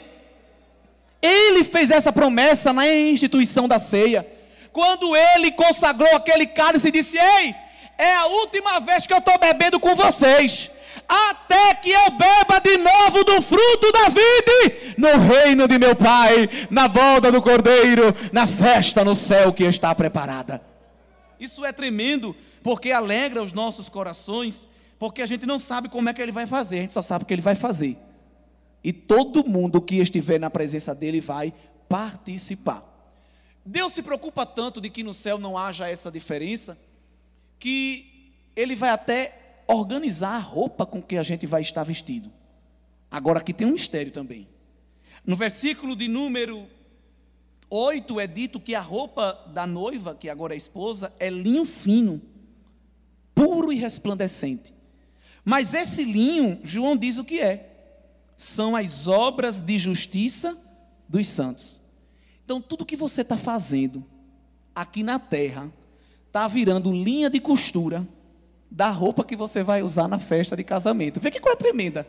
[1.21, 4.28] Ele fez essa promessa na instituição da ceia.
[4.71, 7.55] Quando ele consagrou aquele cálice e disse: Ei,
[7.97, 10.69] é a última vez que eu estou bebendo com vocês
[11.08, 16.49] até que eu beba de novo do fruto da vida, no reino de meu Pai,
[16.70, 20.62] na boda do Cordeiro, na festa no céu que está preparada.
[21.39, 26.14] Isso é tremendo, porque alegra os nossos corações, porque a gente não sabe como é
[26.14, 27.97] que ele vai fazer, a gente só sabe que ele vai fazer.
[28.84, 31.54] E todo mundo que estiver na presença dele vai
[31.88, 32.84] participar.
[33.66, 36.78] Deus se preocupa tanto de que no céu não haja essa diferença,
[37.60, 42.32] que ele vai até organizar a roupa com que a gente vai estar vestido.
[43.09, 44.47] Agora aqui tem um mistério também.
[45.26, 46.68] No versículo de número
[47.70, 52.22] 8 é dito que a roupa da noiva, que agora é esposa, é linho fino,
[53.34, 54.74] puro e resplandecente.
[55.45, 57.95] Mas esse linho, João diz o que é:
[58.38, 60.57] são as obras de justiça
[61.07, 61.82] dos santos.
[62.43, 64.03] Então, tudo que você está fazendo
[64.76, 65.72] aqui na terra
[66.28, 68.07] está virando linha de costura
[68.74, 71.19] da roupa que você vai usar na festa de casamento.
[71.19, 72.07] Vê que coisa tremenda.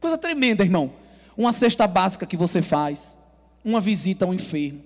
[0.00, 0.92] Coisa tremenda, irmão.
[1.36, 3.16] Uma cesta básica que você faz,
[3.64, 4.84] uma visita ao enfermo,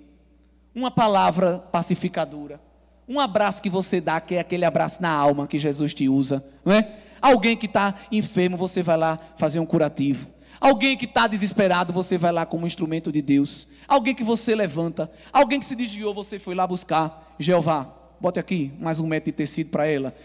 [0.73, 2.59] uma palavra pacificadora,
[3.07, 6.43] um abraço que você dá, que é aquele abraço na alma que Jesus te usa,
[6.63, 6.95] não é?
[7.21, 10.27] Alguém que está enfermo, você vai lá fazer um curativo.
[10.59, 13.67] Alguém que está desesperado, você vai lá como instrumento de Deus.
[13.87, 15.11] Alguém que você levanta.
[15.31, 17.35] Alguém que se desviou, você foi lá buscar.
[17.37, 17.87] Jeová,
[18.19, 20.15] bote aqui mais um metro de tecido para ela.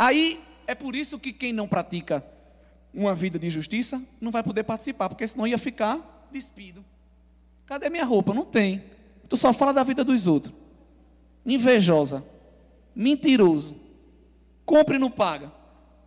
[0.00, 2.24] Aí é por isso que quem não pratica
[2.94, 6.82] uma vida de justiça não vai poder participar, porque senão ia ficar despido.
[7.66, 8.32] Cadê minha roupa?
[8.32, 8.82] Não tem.
[9.28, 10.54] Tu só fala da vida dos outros.
[11.44, 12.24] Invejosa,
[12.96, 13.76] mentiroso,
[14.64, 15.52] compre e não paga,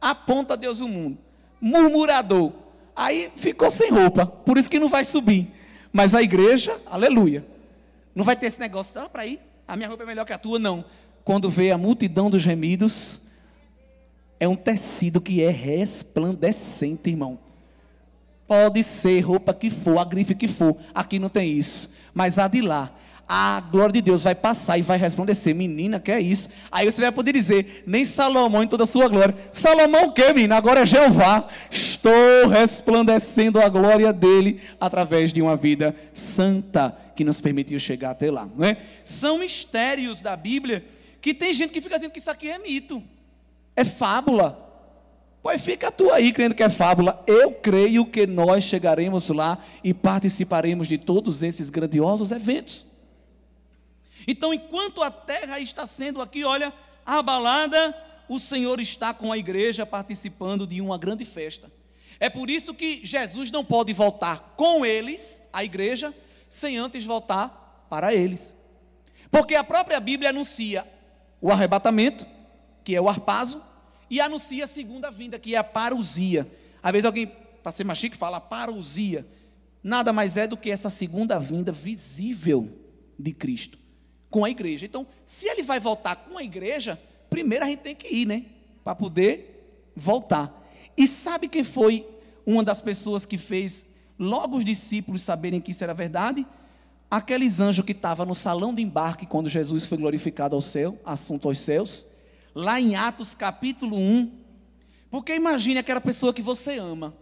[0.01, 1.19] aponta a Deus o mundo,
[1.61, 2.51] murmurador.
[2.95, 5.51] Aí ficou sem roupa, por isso que não vai subir.
[5.91, 7.45] Mas a igreja, aleluia,
[8.15, 10.37] não vai ter esse negócio, ah, para ir, a minha roupa é melhor que a
[10.39, 10.83] tua, não.
[11.23, 13.21] Quando vê a multidão dos gemidos,
[14.39, 17.39] é um tecido que é resplandecente, irmão.
[18.47, 21.89] Pode ser roupa que for, a grife que for, aqui não tem isso.
[22.13, 22.93] Mas a de lá,
[23.27, 25.55] a glória de Deus vai passar e vai resplandecer.
[25.55, 26.49] Menina, que é isso?
[26.71, 29.35] Aí você vai poder dizer, nem Salomão em toda a sua glória.
[29.53, 30.57] Salomão o que, menina?
[30.57, 31.47] Agora é Jeová.
[31.71, 38.29] Estou resplandecendo a glória dele através de uma vida santa que nos permitiu chegar até
[38.29, 38.47] lá.
[38.55, 38.77] Não é?
[39.03, 40.85] São mistérios da Bíblia
[41.21, 43.01] que tem gente que fica dizendo que isso aqui é mito.
[43.75, 44.59] É fábula.
[45.41, 47.21] Pois fica tu aí crendo que é fábula.
[47.27, 52.85] Eu creio que nós chegaremos lá e participaremos de todos esses grandiosos eventos.
[54.25, 56.71] Então, enquanto a terra está sendo aqui, olha,
[57.05, 57.95] abalada,
[58.29, 61.69] o Senhor está com a igreja participando de uma grande festa.
[62.19, 66.13] É por isso que Jesus não pode voltar com eles, a igreja,
[66.47, 68.55] sem antes voltar para eles.
[69.29, 70.87] Porque a própria Bíblia anuncia
[71.41, 72.25] o arrebatamento,
[72.83, 73.61] que é o arpaso,
[74.09, 76.47] e anuncia a segunda vinda, que é a parousia.
[76.81, 77.31] Às vezes alguém,
[77.63, 79.25] para ser mais chique, fala parousia.
[79.81, 82.69] Nada mais é do que essa segunda vinda visível
[83.17, 83.77] de Cristo
[84.29, 84.85] com a igreja.
[84.85, 88.45] Então, se ele vai voltar com a igreja, primeiro a gente tem que ir, né?
[88.83, 90.63] Para poder voltar.
[90.97, 92.07] E sabe quem foi
[92.45, 93.85] uma das pessoas que fez
[94.17, 96.45] logo os discípulos saberem que isso era verdade?
[97.09, 101.47] Aqueles anjos que estavam no salão de embarque quando Jesus foi glorificado ao céu, assunto
[101.47, 102.07] aos céus
[102.53, 104.31] lá em Atos capítulo 1.
[105.09, 107.15] Porque imagine aquela pessoa que você ama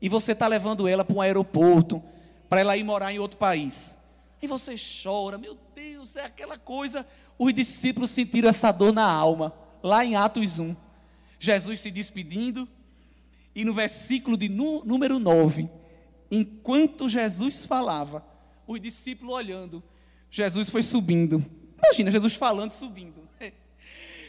[0.00, 2.02] e você está levando ela para um aeroporto,
[2.48, 3.98] para ela ir morar em outro país.
[4.40, 7.06] E você chora, meu Deus, é aquela coisa.
[7.38, 10.74] Os discípulos sentiram essa dor na alma, lá em Atos 1.
[11.38, 12.68] Jesus se despedindo,
[13.54, 15.68] e no versículo de número 9,
[16.30, 18.24] enquanto Jesus falava,
[18.66, 19.82] os discípulos olhando,
[20.30, 21.44] Jesus foi subindo.
[21.78, 23.21] Imagina, Jesus falando, subindo.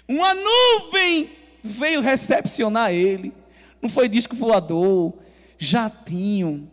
[0.07, 1.31] Uma nuvem
[1.63, 3.33] veio recepcionar ele.
[3.81, 5.13] Não foi disco voador,
[5.57, 6.69] jatinho,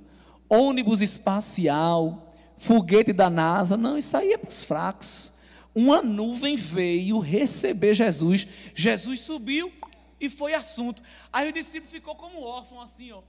[0.48, 3.76] ônibus espacial, foguete da NASA.
[3.76, 5.32] Não, isso aí é para os fracos.
[5.74, 8.46] Uma nuvem veio receber Jesus.
[8.74, 9.72] Jesus subiu
[10.20, 11.02] e foi assunto.
[11.32, 13.22] Aí o discípulo ficou como órfão, assim, ó.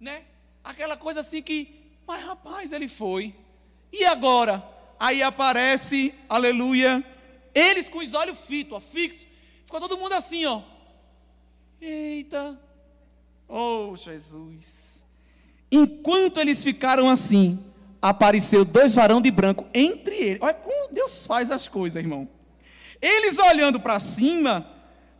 [0.00, 0.22] Né?
[0.62, 3.34] Aquela coisa assim que, mas rapaz, ele foi.
[3.92, 4.62] E agora?
[4.98, 7.04] Aí aparece, aleluia,
[7.54, 9.33] eles com os olhos fitos, fixos
[9.64, 10.62] Ficou todo mundo assim, ó.
[11.80, 12.58] Eita.
[13.48, 15.04] Oh, Jesus.
[15.70, 17.58] Enquanto eles ficaram assim,
[18.00, 20.38] apareceu dois varão de branco entre eles.
[20.40, 22.28] Olha como Deus faz as coisas, irmão.
[23.00, 24.70] Eles olhando para cima,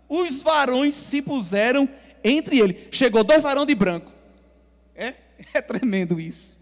[0.09, 1.89] os varões se puseram
[2.23, 2.77] entre eles.
[2.93, 4.13] Chegou dois varões de branco.
[4.95, 5.15] É,
[5.53, 6.59] é tremendo isso.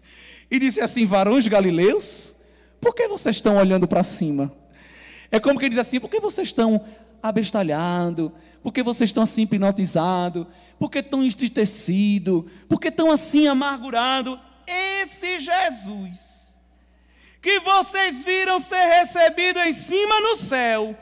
[0.49, 2.35] E disse assim: Varões galileus,
[2.81, 4.51] por que vocês estão olhando para cima?
[5.31, 6.85] É como que diz assim: por que vocês estão
[7.23, 8.31] abestalhados?
[8.61, 10.45] Por que vocês estão assim hipnotizados?
[10.77, 12.43] Por que estão entristecidos?
[12.67, 14.37] Por que estão assim amargurados?
[14.67, 16.53] Esse Jesus,
[17.41, 20.95] que vocês viram ser recebido em cima no céu,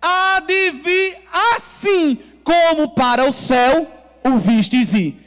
[0.00, 1.18] há de vir
[1.56, 3.90] assim como para o céu
[4.22, 5.18] o vistes ir.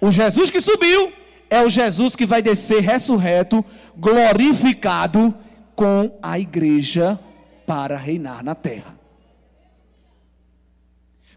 [0.00, 1.12] O Jesus que subiu
[1.50, 3.64] é o Jesus que vai descer ressurreto,
[3.96, 5.34] glorificado
[5.74, 7.18] com a igreja
[7.66, 8.97] para reinar na terra.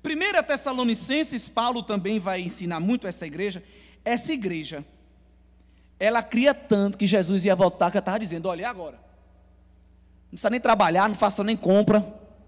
[0.01, 3.63] Primeira Tessalonicenses, Paulo também vai ensinar muito essa igreja.
[4.03, 4.83] Essa igreja,
[5.99, 8.97] ela cria tanto que Jesus ia voltar, que ela estava dizendo, olha, agora?
[10.23, 12.05] Não precisa nem trabalhar, não faça nem compra,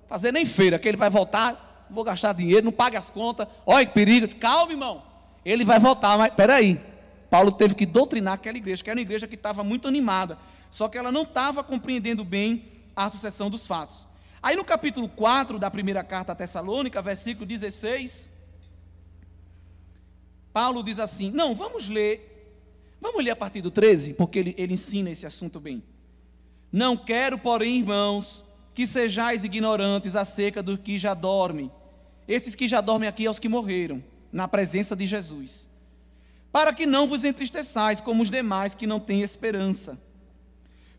[0.07, 3.85] fazer nem feira, que ele vai voltar, vou gastar dinheiro, não pague as contas, olha
[3.85, 5.03] que perigo, calma irmão,
[5.45, 6.81] ele vai voltar, mas peraí,
[7.29, 10.37] Paulo teve que doutrinar aquela igreja, que era uma igreja que estava muito animada,
[10.71, 14.07] só que ela não estava compreendendo bem a sucessão dos fatos.
[14.43, 18.29] Aí no capítulo 4 da primeira carta a Tessalônica, versículo 16,
[20.51, 22.59] Paulo diz assim: Não, vamos ler,
[22.99, 25.81] vamos ler a partir do 13, porque ele, ele ensina esse assunto bem.
[26.69, 31.71] Não quero, porém, irmãos, que sejais ignorantes acerca dos que já dormem.
[32.27, 35.71] Esses que já dormem aqui são os que morreram, na presença de Jesus
[36.53, 39.99] para que não vos entristeçais como os demais que não têm esperança.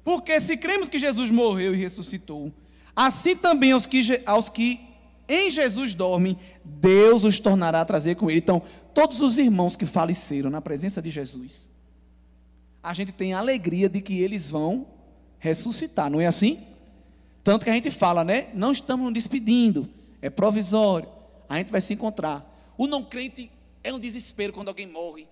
[0.02, 2.52] Porque se cremos que Jesus morreu e ressuscitou,
[2.94, 4.80] assim também aos que, aos que
[5.28, 8.40] em Jesus dormem, Deus os tornará a trazer com ele.
[8.40, 11.70] Então, todos os irmãos que faleceram na presença de Jesus,
[12.82, 14.86] a gente tem a alegria de que eles vão
[15.38, 16.66] ressuscitar, não é assim?
[17.42, 18.48] Tanto que a gente fala, né?
[18.54, 19.88] Não estamos nos despedindo,
[20.20, 21.08] é provisório,
[21.48, 22.50] a gente vai se encontrar.
[22.76, 23.50] O não crente
[23.82, 25.26] é um desespero quando alguém morre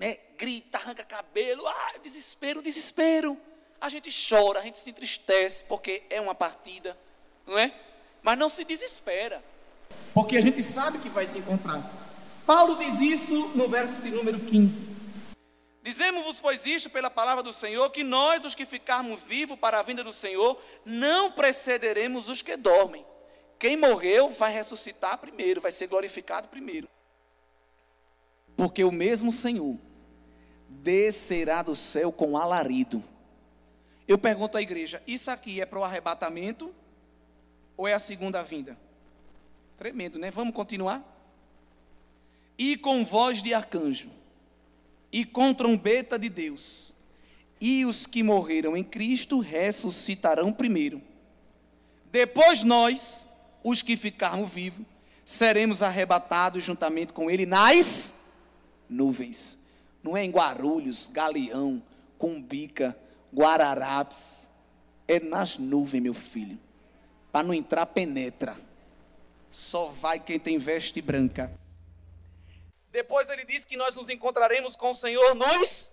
[0.00, 3.36] né, grita, arranca cabelo, ah, desespero, desespero.
[3.80, 6.96] A gente chora, a gente se entristece, porque é uma partida,
[7.46, 7.72] não é?
[8.22, 9.42] Mas não se desespera,
[10.14, 11.82] porque a gente sabe que vai se encontrar.
[12.46, 15.00] Paulo diz isso no verso de número 15.
[15.82, 19.82] Dizemos-vos, pois, isto pela palavra do Senhor, que nós, os que ficarmos vivos para a
[19.82, 23.04] vinda do Senhor, não precederemos os que dormem.
[23.58, 26.88] Quem morreu vai ressuscitar primeiro, vai ser glorificado primeiro.
[28.56, 29.78] Porque o mesmo Senhor
[30.68, 33.02] descerá do céu com alarido.
[34.10, 36.74] Eu pergunto à igreja: isso aqui é para o arrebatamento
[37.76, 38.76] ou é a segunda vinda?
[39.76, 40.32] Tremendo, né?
[40.32, 41.00] Vamos continuar?
[42.58, 44.10] E com voz de arcanjo,
[45.12, 46.92] e com trombeta de Deus,
[47.60, 51.00] e os que morreram em Cristo ressuscitarão primeiro.
[52.10, 53.24] Depois nós,
[53.62, 54.84] os que ficarmos vivos,
[55.24, 58.12] seremos arrebatados juntamente com Ele nas
[58.88, 59.60] nuvens
[60.02, 61.82] não é em Guarulhos, Galeão,
[62.18, 62.96] Cumbica,
[63.34, 64.18] Guararapes.
[65.06, 66.58] É nas nuvens, meu filho.
[67.32, 68.56] Para não entrar, penetra.
[69.50, 71.52] Só vai quem tem veste branca.
[72.90, 75.92] Depois ele diz que nós nos encontraremos com o Senhor nos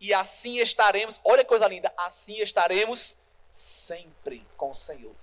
[0.00, 1.20] e assim estaremos.
[1.24, 3.14] Olha que coisa linda, assim estaremos
[3.50, 5.14] sempre com o Senhor.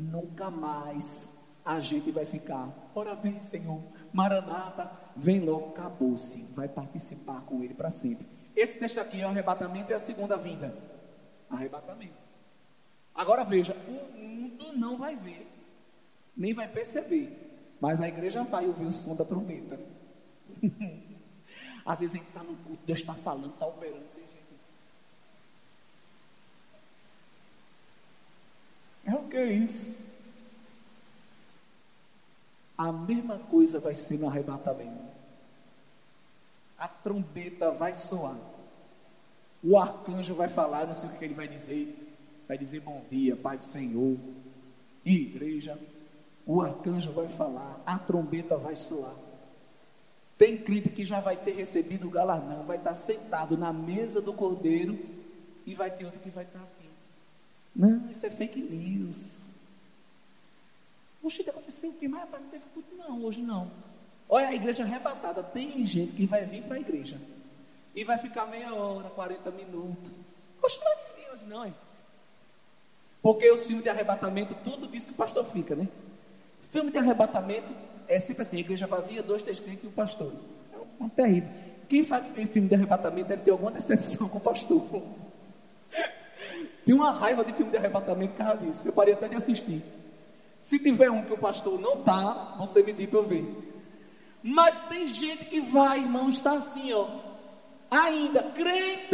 [0.00, 1.28] Nunca mais
[1.64, 2.68] a gente vai ficar.
[2.94, 3.82] Ora vem, Senhor,
[4.12, 6.42] Maranata, vem logo, acabou-se.
[6.54, 8.26] Vai participar com ele para sempre.
[8.54, 10.74] Esse texto aqui é o arrebatamento e a segunda vinda.
[11.48, 12.14] Arrebatamento.
[13.14, 15.46] Agora veja, o mundo não vai ver,
[16.36, 17.48] nem vai perceber.
[17.80, 19.78] Mas a igreja vai ouvir o som da trombeta.
[21.84, 24.10] Às vezes a gente está no culto, Deus está falando, está operando.
[29.04, 29.96] É o que é isso?
[32.78, 35.09] A mesma coisa vai ser no arrebatamento.
[36.80, 38.38] A trombeta vai soar.
[39.62, 41.94] O arcanjo vai falar, não sei o que ele vai dizer.
[42.48, 44.16] Vai dizer bom dia, Pai do Senhor.
[45.04, 45.78] E igreja.
[46.46, 49.14] O arcanjo vai falar, a trombeta vai soar.
[50.38, 54.32] Tem crente que já vai ter recebido o galardão, vai estar sentado na mesa do
[54.32, 54.98] cordeiro
[55.66, 56.88] e vai ter outro que vai estar aqui.
[57.76, 59.32] Não, isso é fake news.
[61.20, 62.94] Poxa, aconteceu o que mais não teve culto?
[62.96, 63.70] Não, hoje não.
[64.30, 65.42] Olha a igreja arrebatada.
[65.42, 67.20] Tem gente que vai vir para a igreja
[67.94, 70.12] e vai ficar meia hora, 40 minutos.
[70.60, 71.74] Poxa, não vai vir hoje não, hein?
[73.20, 75.88] Porque o filme de arrebatamento, tudo diz que o pastor fica, né?
[76.70, 77.74] Filme de arrebatamento
[78.06, 80.32] é sempre assim, igreja vazia, dois, três crentes e o pastor.
[80.72, 81.48] É um terrível.
[81.88, 84.80] Quem faz filme de arrebatamento deve ter alguma decepção com o pastor.
[86.86, 88.86] Tem uma raiva de filme de arrebatamento por causa disso.
[88.86, 89.82] Eu parei até de assistir.
[90.62, 93.69] Se tiver um que o pastor não tá, você me diz para eu ver.
[94.42, 97.06] Mas tem gente que vai, irmão, está assim, ó.
[97.90, 99.08] Ainda, crente.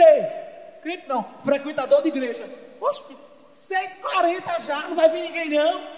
[0.82, 2.48] Crente não, frequentador de igreja.
[2.80, 3.02] Oxe,
[3.68, 5.96] 6h40 já, não vai vir ninguém não.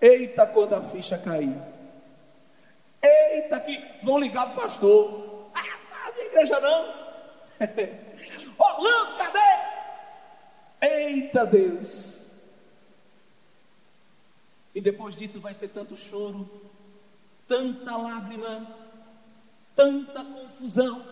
[0.00, 1.56] Eita, quando a ficha cair.
[3.02, 5.50] Eita, que vão ligar para o pastor.
[5.54, 5.62] Ah,
[6.06, 6.94] não tá igreja não.
[8.58, 9.62] Orlando, cadê?
[10.80, 12.22] Eita Deus!
[14.74, 16.48] E depois disso vai ser tanto choro,
[17.52, 18.66] tanta lágrima,
[19.76, 21.02] tanta confusão.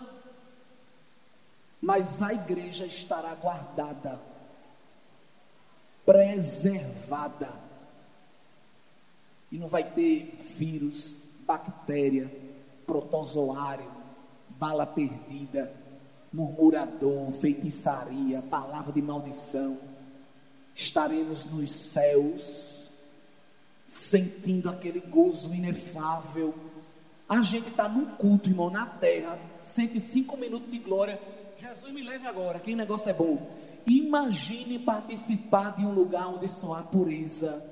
[1.82, 4.18] Mas a igreja estará guardada,
[6.06, 7.52] preservada.
[9.52, 12.30] E não vai ter vírus, bactéria,
[12.86, 13.90] protozoário,
[14.48, 15.70] bala perdida,
[16.32, 19.76] murmurador, feitiçaria, palavra de maldição.
[20.74, 22.69] Estaremos nos céus,
[23.90, 26.54] sentindo aquele gozo inefável.
[27.28, 31.20] A gente está num culto, irmão, na terra, sente cinco minutos de glória.
[31.60, 33.50] Jesus me leve agora, que negócio é bom.
[33.84, 37.64] Imagine participar de um lugar onde só há pureza,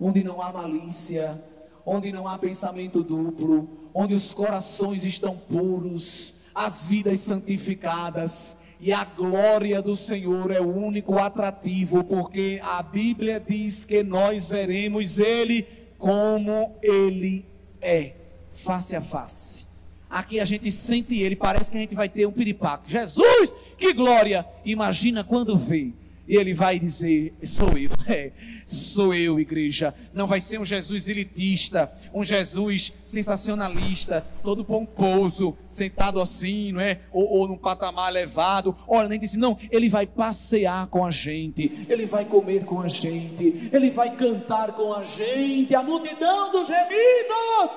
[0.00, 1.38] onde não há malícia,
[1.84, 8.56] onde não há pensamento duplo, onde os corações estão puros, as vidas santificadas.
[8.80, 14.50] E a glória do Senhor é o único atrativo, porque a Bíblia diz que nós
[14.50, 15.66] veremos Ele
[15.98, 17.44] como Ele
[17.80, 18.12] é,
[18.54, 19.66] face a face.
[20.10, 22.90] Aqui a gente sente Ele, parece que a gente vai ter um piripaque.
[22.90, 24.46] Jesus, que glória!
[24.64, 25.92] Imagina quando vê
[26.28, 28.32] e ele vai dizer: Sou eu, é,
[28.64, 29.94] sou eu, igreja.
[30.12, 37.00] Não vai ser um Jesus elitista, um Jesus sensacionalista, todo pomposo, sentado assim, não é?
[37.12, 38.76] Ou, ou num patamar elevado.
[38.86, 42.88] Olha, nem disse, não, ele vai passear com a gente, ele vai comer com a
[42.88, 47.70] gente, ele vai cantar com a gente, a multidão dos gemidos,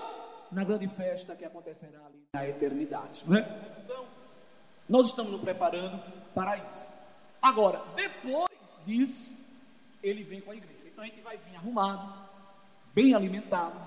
[0.51, 3.47] na grande festa que acontecerá ali na eternidade, não é?
[3.83, 4.03] Então,
[4.87, 5.99] nós estamos nos preparando
[6.33, 6.98] para isso.
[7.41, 8.49] Agora, depois
[8.85, 9.31] disso,
[10.03, 10.79] ele vem com a igreja.
[10.85, 12.13] Então a gente vai vir arrumado,
[12.93, 13.79] bem alimentado,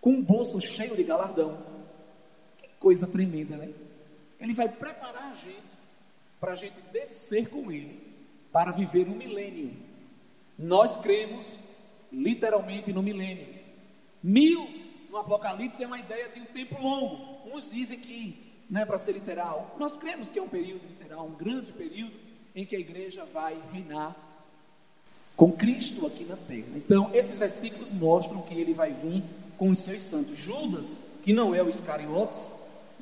[0.00, 1.56] com um bolso cheio de galardão.
[2.58, 3.72] Que coisa tremenda, né?
[4.40, 5.72] Ele vai preparar a gente
[6.40, 8.00] para a gente descer com ele,
[8.50, 9.72] para viver no milênio.
[10.58, 11.46] Nós cremos
[12.10, 13.46] literalmente no milênio.
[14.20, 14.68] Mil
[15.08, 17.48] no Apocalipse é uma ideia de um tempo longo.
[17.54, 18.41] Uns dizem que
[18.72, 19.76] não é para ser literal.
[19.78, 22.14] Nós cremos que é um período literal, um grande período
[22.56, 24.16] em que a igreja vai reinar
[25.36, 26.68] com Cristo aqui na terra.
[26.76, 29.22] Então, esses versículos mostram que ele vai vir
[29.58, 30.38] com os seus santos.
[30.38, 30.86] Judas,
[31.22, 32.54] que não é o Iscariotes,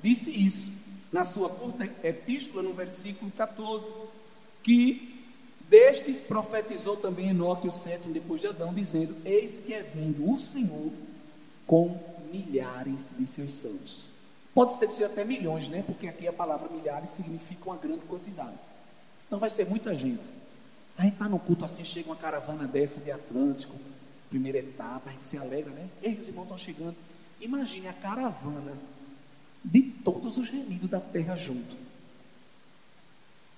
[0.02, 0.72] disse isso
[1.12, 3.88] na sua curta epístola, no versículo 14,
[4.64, 5.24] que
[5.68, 10.36] destes profetizou também Enoque, o sétimo depois de Adão, dizendo: Eis que é vindo o
[10.36, 10.90] Senhor
[11.64, 11.96] com
[12.32, 14.09] milhares de seus santos.
[14.54, 15.82] Pode ser até milhões, né?
[15.86, 18.58] Porque aqui a palavra milhares significa uma grande quantidade.
[19.26, 20.22] Então vai ser muita gente.
[20.98, 23.74] A gente está no culto assim, chega uma caravana dessa de Atlântico,
[24.28, 25.88] primeira etapa, a gente se alegra, né?
[26.02, 26.96] Ei, os irmãos estão chegando.
[27.40, 28.72] Imagine a caravana
[29.64, 31.76] de todos os remidos da terra junto.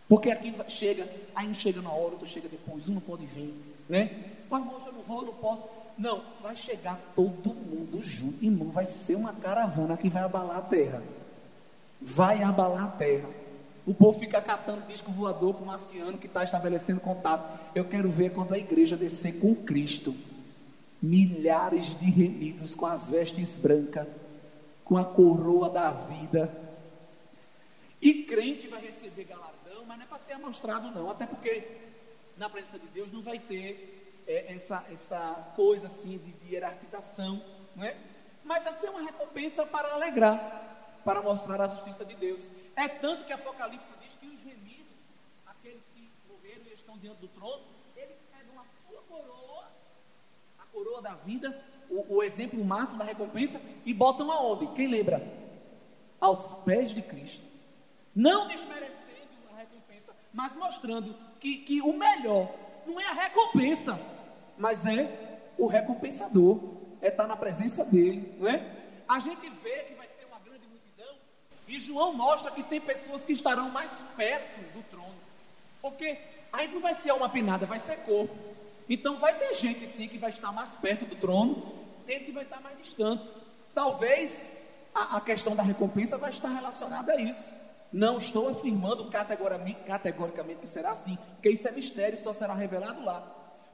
[0.09, 3.55] Porque aqui chega, aí um chega na hora, outro chega depois, um não pode vir,
[3.89, 4.11] né?
[4.51, 5.65] Mas irmão, eu não vou, eu não posso.
[5.99, 8.71] Não, vai chegar todo mundo junto, irmão.
[8.71, 11.03] Vai ser uma caravana que vai abalar a terra.
[12.01, 13.29] Vai abalar a terra.
[13.87, 17.59] O povo fica catando disco voador com o marciano que está estabelecendo contato.
[17.75, 20.15] Eu quero ver quando a igreja descer com Cristo.
[21.01, 24.07] Milhares de remidos com as vestes brancas,
[24.85, 26.51] com a coroa da vida.
[28.01, 31.11] E crente vai receber galardão, mas não é para ser amostrado, não.
[31.11, 31.67] Até porque
[32.37, 37.43] na presença de Deus não vai ter é, essa, essa coisa assim de, de hierarquização,
[37.75, 37.97] não é?
[38.45, 42.41] Mas vai ser uma recompensa para alegrar, para mostrar a justiça de Deus.
[42.77, 44.87] É tanto que Apocalipse diz que os remidos,
[45.47, 47.63] aqueles que morreram e estão diante do trono,
[47.97, 49.65] eles pegam a sua coroa,
[50.59, 51.57] a coroa da vida,
[51.91, 54.67] o, o exemplo máximo da recompensa, e botam aonde?
[54.75, 55.23] Quem lembra?
[56.21, 57.45] Aos pés de Cristo.
[58.15, 58.93] Não desmerecendo
[59.53, 62.49] a recompensa, mas mostrando que, que o melhor
[62.87, 63.99] não é a recompensa,
[64.59, 65.09] mas é
[65.59, 66.59] o recompensador,
[67.01, 68.65] é estar na presença dele, não é?
[69.09, 71.15] A gente vê que vai ser uma grande multidão,
[71.69, 75.15] e João mostra que tem pessoas que estarão mais perto do trono,
[75.81, 76.19] porque
[76.53, 78.35] aí não vai ser alma penada, vai ser corpo.
[78.89, 81.73] Então vai ter gente sim que vai estar mais perto do trono,
[82.07, 83.33] tem que vai estar mais distante.
[83.75, 84.47] Talvez
[84.95, 87.53] a, a questão da recompensa vai estar relacionada a isso.
[87.93, 93.23] Não estou afirmando categoricamente, que será assim, porque isso é mistério, só será revelado lá.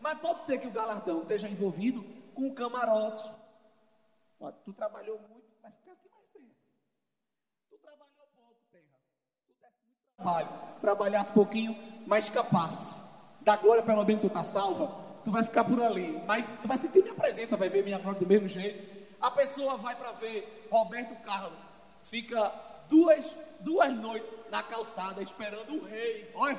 [0.00, 2.04] Mas pode ser que o galardão esteja envolvido
[2.34, 3.28] com camarote.
[4.40, 6.46] Ó, tu trabalhou muito, mas fica aqui mais perto.
[7.70, 8.84] Tu trabalhou pouco, terra.
[9.46, 10.48] Tu desse muito trabalho.
[10.80, 13.02] Trabalhasse pouquinho, mas capaz.
[13.42, 15.08] Da glória, pelo menos tu está salva.
[15.24, 16.22] Tu vai ficar por ali.
[16.26, 18.98] Mas tu vai sentir minha presença, vai ver minha glória do mesmo jeito.
[19.20, 21.58] A pessoa vai para ver Roberto Carlos.
[22.08, 22.52] Fica
[22.88, 23.24] duas
[23.60, 26.30] duas noites na calçada esperando o rei.
[26.34, 26.58] Olha.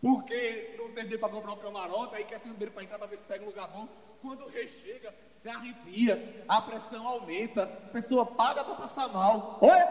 [0.00, 2.98] Porque não tem dinheiro para comprar um camarote, aí quer ser um dinheiro para entrar
[2.98, 3.86] para ver se pega um lugar bom.
[4.22, 9.58] Quando o rei chega, se arrepia, a pressão aumenta, a pessoa paga para passar mal.
[9.60, 9.88] Olha,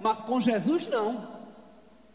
[0.00, 1.42] mas com Jesus não.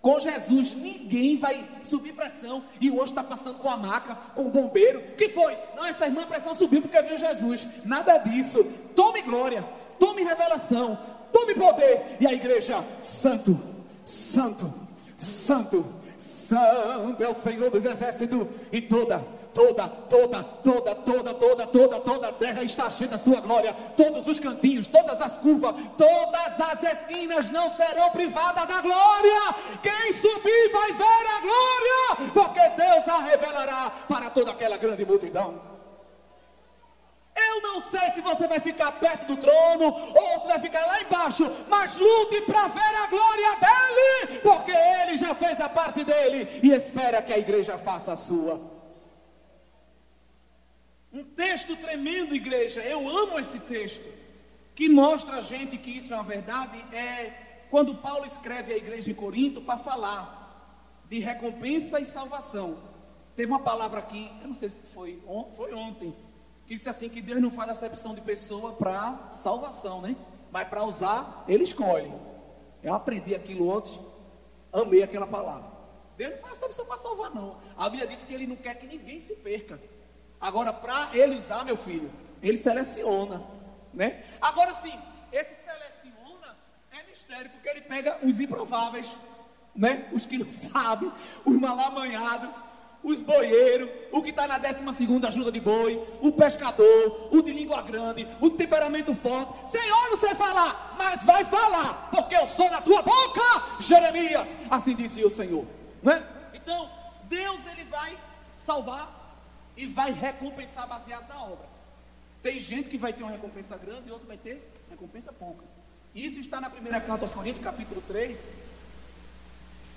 [0.01, 2.63] Com Jesus ninguém vai subir pressão.
[2.79, 4.99] E hoje está passando com a maca, com o bombeiro.
[4.99, 5.57] O que foi?
[5.75, 7.67] Não, essa irmã pressão subiu porque viu Jesus.
[7.83, 8.63] Nada disso.
[8.95, 9.63] Tome glória,
[9.99, 10.97] tome revelação,
[11.31, 12.17] tome poder.
[12.19, 13.59] E a igreja, santo,
[14.05, 14.73] santo,
[15.17, 15.85] santo,
[16.17, 18.47] santo é o Senhor dos exércitos.
[18.71, 19.23] E toda,
[19.53, 23.75] toda, toda, toda, toda, toda, toda, toda a terra está cheia da sua glória.
[23.95, 29.55] Todos os cantinhos, todas as curvas, todas as esquinas não serão privadas da glória.
[29.81, 35.76] Quem subir vai ver a glória, porque Deus a revelará para toda aquela grande multidão.
[37.57, 41.01] Eu não sei se você vai ficar perto do trono ou se vai ficar lá
[41.01, 46.59] embaixo, mas lute para ver a glória dele, porque ele já fez a parte dele
[46.61, 48.61] e espera que a igreja faça a sua.
[51.11, 54.07] Um texto tremendo, igreja, eu amo esse texto,
[54.75, 57.33] que mostra a gente que isso é uma verdade, é
[57.71, 62.77] quando Paulo escreve à igreja de Corinto para falar de recompensa e salvação.
[63.35, 65.19] Teve uma palavra aqui, eu não sei se foi,
[65.55, 66.13] foi ontem,
[66.67, 70.15] que disse assim que Deus não faz acepção de pessoa para salvação, né?
[70.51, 72.11] Mas para usar, Ele escolhe.
[72.83, 73.97] Eu aprendi aquilo ontem,
[74.73, 75.71] amei aquela palavra.
[76.17, 77.55] Deus não faz acepção para salvar, não.
[77.77, 79.79] A Bíblia diz que Ele não quer que ninguém se perca.
[80.41, 82.11] Agora, para Ele usar, meu filho,
[82.43, 83.41] Ele seleciona,
[83.93, 84.25] né?
[84.41, 84.93] Agora sim,
[85.31, 86.57] esse seleciona
[86.91, 89.07] é mistério, porque Ele pega os improváveis,
[89.73, 90.09] né?
[90.11, 91.09] Os que não sabem,
[91.45, 92.49] os mal amanhados
[93.03, 94.83] os boieiros, o que está na 12
[95.27, 99.71] ajuda de boi, o pescador, o de língua grande, o de temperamento forte.
[99.71, 103.41] Senhor, não sei falar, mas vai falar, porque eu sou na tua boca,
[103.79, 104.49] Jeremias.
[104.69, 105.65] Assim disse o Senhor.
[106.01, 106.23] Não é?
[106.53, 106.89] Então,
[107.23, 108.17] Deus ele vai
[108.53, 109.17] salvar
[109.75, 111.65] e vai recompensar baseado na obra.
[112.41, 115.63] Tem gente que vai ter uma recompensa grande e outro vai ter recompensa pouca.
[116.13, 118.37] Isso está na primeira carta aos Coríntios, capítulo 3,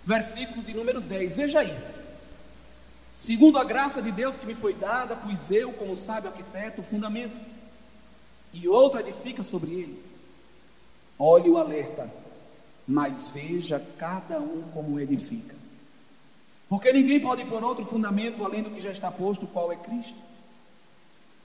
[0.05, 1.34] versículo de número 10.
[1.34, 1.76] Veja aí.
[3.15, 6.85] Segundo a graça de Deus que me foi dada, pus eu, como sábio arquiteto, o
[6.85, 7.39] fundamento,
[8.53, 10.05] e outro edifica sobre ele.
[11.19, 12.11] Olhe o alerta,
[12.87, 15.55] mas veja cada um como edifica.
[16.69, 20.19] Porque ninguém pode pôr outro fundamento além do que já está posto, qual é Cristo.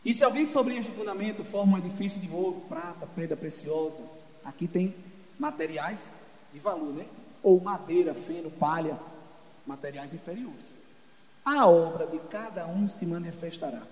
[0.04, 3.98] E se alguém sobre este fundamento forma um edifício de ouro, prata, pedra preciosa,
[4.44, 4.94] aqui tem
[5.40, 6.06] materiais
[6.54, 7.06] de valor, né?
[7.42, 8.98] Ou madeira, feno, palha,
[9.66, 10.75] materiais inferiores
[11.46, 13.84] a obra de cada um se manifestará.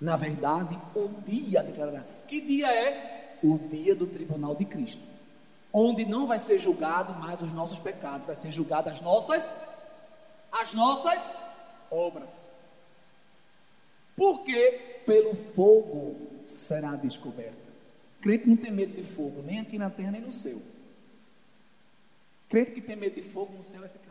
[0.00, 2.02] Na verdade, o dia declarará.
[2.26, 3.38] Que dia é?
[3.42, 5.02] O dia do tribunal de Cristo.
[5.70, 9.46] Onde não vai ser julgado mais os nossos pecados, vai ser julgado as nossas
[10.50, 11.22] as nossas
[11.90, 12.50] obras.
[14.16, 16.16] Porque pelo fogo
[16.48, 17.66] será descoberta.
[18.22, 20.60] Crente não tem medo de fogo, nem aqui na terra, nem no céu.
[22.48, 24.05] Crente que tem medo de fogo no céu vai ficar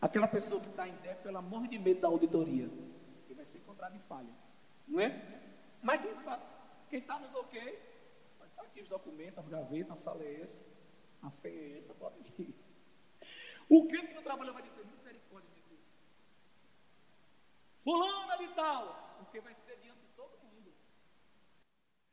[0.00, 2.68] Aquela pessoa que está em débito, ela morre de medo da auditoria.
[3.26, 4.32] Que vai ser encontrada em falha.
[4.88, 5.10] Não é?
[5.82, 6.00] Mas
[6.88, 7.60] quem está nos ok,
[8.48, 10.62] estar aqui os documentos, as gavetas, a sala é essa,
[11.22, 12.54] a senha é essa, pode vir.
[13.68, 15.80] O crente que não trabalha vai dizer misericórdia de Deus.
[17.84, 20.72] Fulana de tal, porque vai ser diante de todo mundo.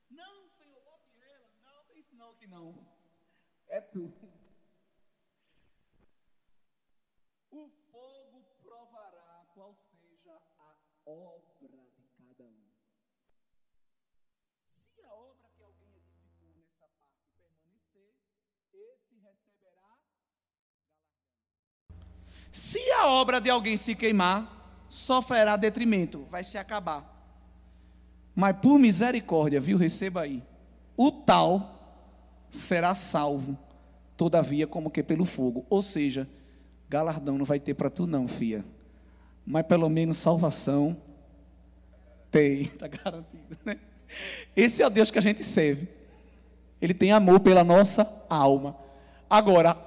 [0.10, 1.50] Não, Senhor, bote ela.
[1.66, 2.76] Não, tem isso não que não.
[3.70, 4.14] É tu.
[7.50, 10.76] O fogo provará qual seja a
[11.10, 12.68] obra de cada um.
[14.94, 18.14] Se a obra que alguém edificou nessa parte permanecer,
[18.74, 20.58] esse receberá galardão.
[22.58, 27.06] Se a obra de alguém se queimar, sofrerá detrimento, vai se acabar.
[28.34, 30.42] Mas por misericórdia, viu, receba aí.
[30.98, 32.10] O tal
[32.50, 33.56] será salvo,
[34.18, 36.28] todavia como que pelo fogo, ou seja,
[36.90, 38.66] galardão não vai ter para tu não, filha.
[39.46, 40.98] Mas pelo menos salvação
[42.32, 43.78] Tem, está garantido, né?
[44.56, 45.88] Esse é o Deus que a gente serve.
[46.82, 48.76] Ele tem amor pela nossa alma.
[49.30, 49.87] Agora,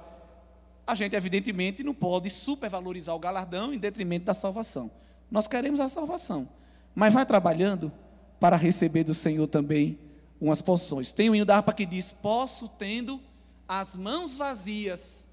[0.85, 4.91] a gente evidentemente não pode supervalorizar o galardão em detrimento da salvação.
[5.29, 6.49] Nós queremos a salvação,
[6.93, 7.91] mas vai trabalhando
[8.39, 9.97] para receber do Senhor também
[10.39, 11.13] umas porções.
[11.13, 13.21] Tem o hino da harpa que diz: Posso tendo
[13.67, 15.27] as mãos vazias,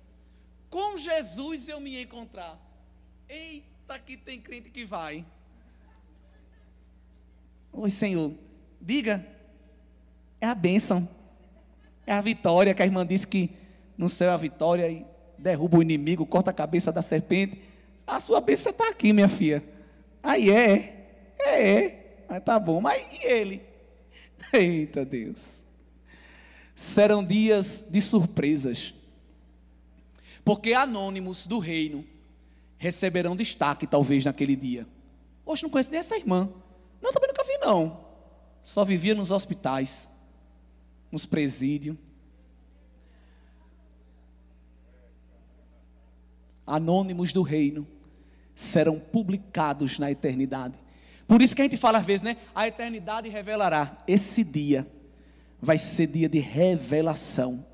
[0.71, 2.59] com Jesus eu me encontrar.
[3.29, 5.25] Eita, que tem crente que vai.
[7.73, 8.33] Oi, Senhor,
[8.81, 9.27] diga,
[10.41, 11.09] é a bênção,
[12.07, 13.51] é a vitória que a irmã disse que
[13.97, 15.05] no céu é a vitória e
[15.39, 17.61] derruba o inimigo, corta a cabeça da serpente.
[18.07, 19.63] A sua bênção está aqui, minha filha.
[20.23, 21.09] Aí é,
[21.39, 22.25] é, é.
[22.29, 23.63] Mas tá bom, mas e ele?
[24.53, 25.65] Eita Deus.
[26.75, 28.95] Serão dias de surpresas.
[30.45, 32.05] Porque anônimos do reino
[32.79, 34.87] receberão destaque, talvez, naquele dia.
[35.45, 36.49] Hoje não conheço nem essa irmã.
[37.01, 38.01] Não, também nunca vi, não.
[38.63, 40.09] Só vivia nos hospitais,
[41.11, 41.97] nos presídios.
[46.69, 47.87] Anônimos do reino
[48.55, 50.75] serão publicados na eternidade.
[51.27, 52.37] Por isso que a gente fala às vezes, né?
[52.55, 53.99] A eternidade revelará.
[54.07, 54.87] Esse dia
[55.61, 57.65] vai ser dia de revelação.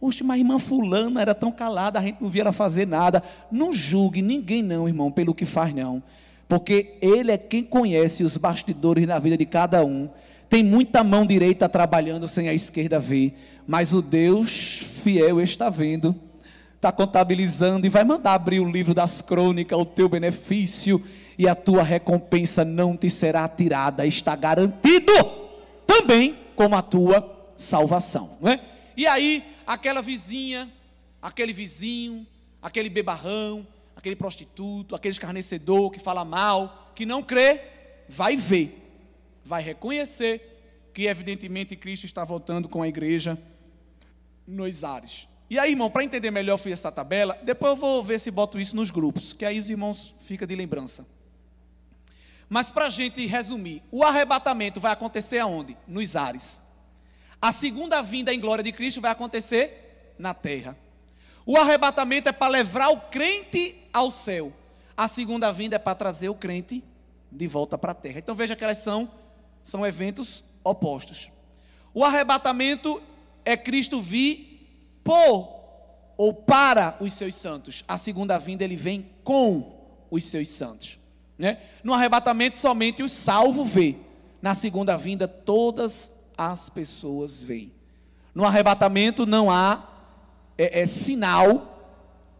[0.00, 3.22] Oxe, mas a irmã fulana era tão calada, a gente não via ela fazer nada.
[3.50, 6.02] Não julgue ninguém não, irmão, pelo que faz não.
[6.48, 10.08] Porque ele é quem conhece os bastidores na vida de cada um.
[10.48, 13.34] Tem muita mão direita trabalhando sem a esquerda ver.
[13.66, 16.14] Mas o Deus fiel está vendo
[16.82, 21.00] está contabilizando e vai mandar abrir o livro das crônicas, o teu benefício
[21.38, 25.12] e a tua recompensa não te será tirada, está garantido
[25.86, 28.36] também como a tua salvação.
[28.40, 28.60] Não é?
[28.96, 30.68] E aí, aquela vizinha,
[31.22, 32.26] aquele vizinho,
[32.60, 33.64] aquele bebarrão,
[33.94, 37.60] aquele prostituto, aquele escarnecedor que fala mal, que não crê,
[38.08, 38.92] vai ver,
[39.44, 43.38] vai reconhecer que evidentemente Cristo está voltando com a igreja
[44.44, 45.28] nos ares.
[45.52, 47.38] E aí, irmão, para entender melhor, fiz essa tabela.
[47.42, 50.56] Depois eu vou ver se boto isso nos grupos, que aí os irmãos ficam de
[50.56, 51.04] lembrança.
[52.48, 55.76] Mas para a gente resumir, o arrebatamento vai acontecer aonde?
[55.86, 56.58] Nos ares.
[57.38, 60.74] A segunda vinda em glória de Cristo vai acontecer na terra.
[61.44, 64.54] O arrebatamento é para levar o crente ao céu.
[64.96, 66.82] A segunda vinda é para trazer o crente
[67.30, 68.20] de volta para a terra.
[68.20, 69.10] Então veja que elas são,
[69.62, 71.30] são eventos opostos.
[71.92, 73.02] O arrebatamento
[73.44, 74.51] é Cristo vir
[75.02, 75.62] por
[76.16, 77.82] ou para os seus santos.
[77.86, 79.72] A segunda vinda ele vem com
[80.10, 80.98] os seus santos.
[81.38, 81.58] Né?
[81.82, 83.96] No arrebatamento, somente os salvos vê.
[84.40, 87.72] Na segunda vinda, todas as pessoas veem.
[88.34, 89.88] No arrebatamento não há
[90.56, 91.90] é, é, sinal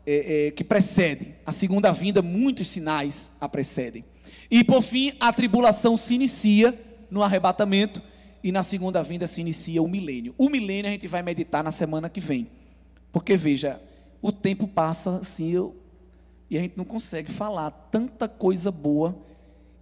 [0.06, 1.34] é, é que precede.
[1.44, 4.04] A segunda vinda, muitos sinais a precedem.
[4.50, 6.78] E por fim, a tribulação se inicia
[7.10, 8.02] no arrebatamento
[8.42, 10.34] e na segunda vinda se inicia o milênio.
[10.36, 12.48] O milênio a gente vai meditar na semana que vem.
[13.12, 13.80] Porque veja,
[14.20, 15.76] o tempo passa assim, eu,
[16.50, 19.16] e a gente não consegue falar tanta coisa boa.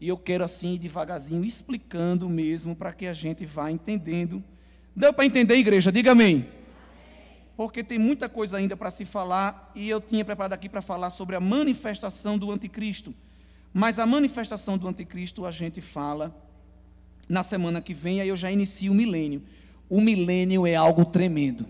[0.00, 4.42] E eu quero assim, devagarzinho, explicando mesmo, para que a gente vá entendendo.
[4.94, 5.90] Deu para entender, igreja?
[5.90, 6.48] Diga amém.
[7.56, 11.10] Porque tem muita coisa ainda para se falar, e eu tinha preparado aqui para falar
[11.10, 13.14] sobre a manifestação do anticristo.
[13.72, 16.34] Mas a manifestação do anticristo a gente fala
[17.30, 19.40] na semana que vem, aí eu já inicio o milênio.
[19.88, 21.64] O milênio é algo tremendo.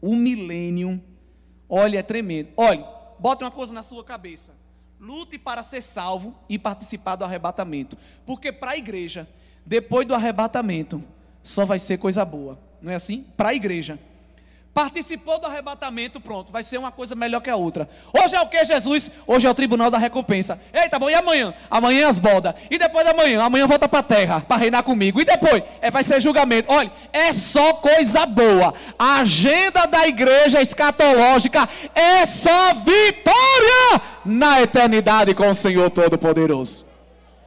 [0.00, 1.02] O milênio,
[1.68, 2.50] olha, é tremendo.
[2.56, 2.86] Olha,
[3.18, 4.52] bota uma coisa na sua cabeça.
[5.00, 7.98] Lute para ser salvo e participar do arrebatamento.
[8.24, 9.28] Porque para a igreja,
[9.66, 11.02] depois do arrebatamento,
[11.42, 12.56] só vai ser coisa boa.
[12.80, 13.26] Não é assim?
[13.36, 13.98] Para a igreja.
[14.78, 17.90] Participou do arrebatamento, pronto, vai ser uma coisa melhor que a outra.
[18.12, 19.10] Hoje é o que, Jesus?
[19.26, 20.60] Hoje é o tribunal da recompensa.
[20.72, 21.52] Eita, bom, e amanhã?
[21.68, 22.54] Amanhã é as bodas.
[22.70, 23.42] E depois da manhã?
[23.42, 25.20] Amanhã volta para a terra para reinar comigo.
[25.20, 25.64] E depois?
[25.80, 26.72] É, vai ser julgamento.
[26.72, 28.72] Olha, é só coisa boa.
[28.96, 36.86] A agenda da igreja escatológica é só vitória na eternidade com o Senhor Todo-Poderoso.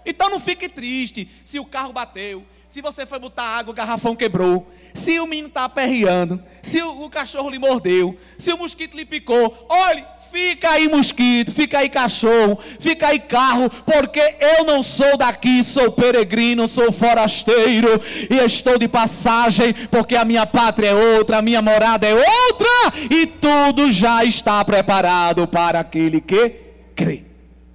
[0.05, 4.15] Então não fique triste se o carro bateu, se você foi botar água, o garrafão
[4.15, 4.65] quebrou.
[4.93, 6.41] Se o menino está aperreando.
[6.63, 8.17] Se o, o, cachorro lhe mordeu.
[8.37, 9.67] Se o mosquito lhe picou.
[9.67, 15.61] Olhe, fica aí mosquito, fica aí cachorro, fica aí carro, porque eu não sou daqui,
[15.65, 21.41] sou peregrino, sou forasteiro e estou de passagem, porque a minha pátria é outra, a
[21.41, 22.69] minha morada é outra
[23.09, 26.55] e tudo já está preparado para aquele que
[26.95, 27.25] crê.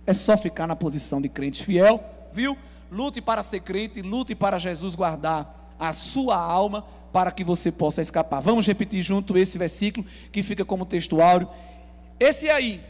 [0.06, 2.02] É só ficar na posição de crente fiel,
[2.32, 2.56] viu?
[2.91, 6.83] Lute para ser crente, lute para Jesus guardar a sua alma
[7.13, 8.41] para que você possa escapar.
[8.41, 11.49] Vamos repetir junto esse versículo que fica como textuário.
[12.19, 12.83] Esse aí,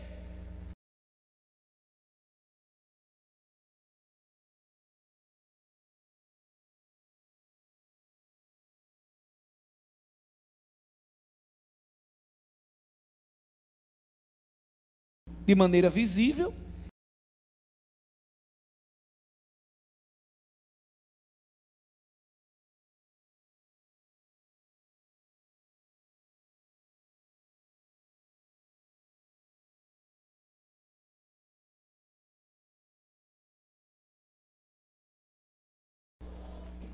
[15.46, 16.52] de maneira visível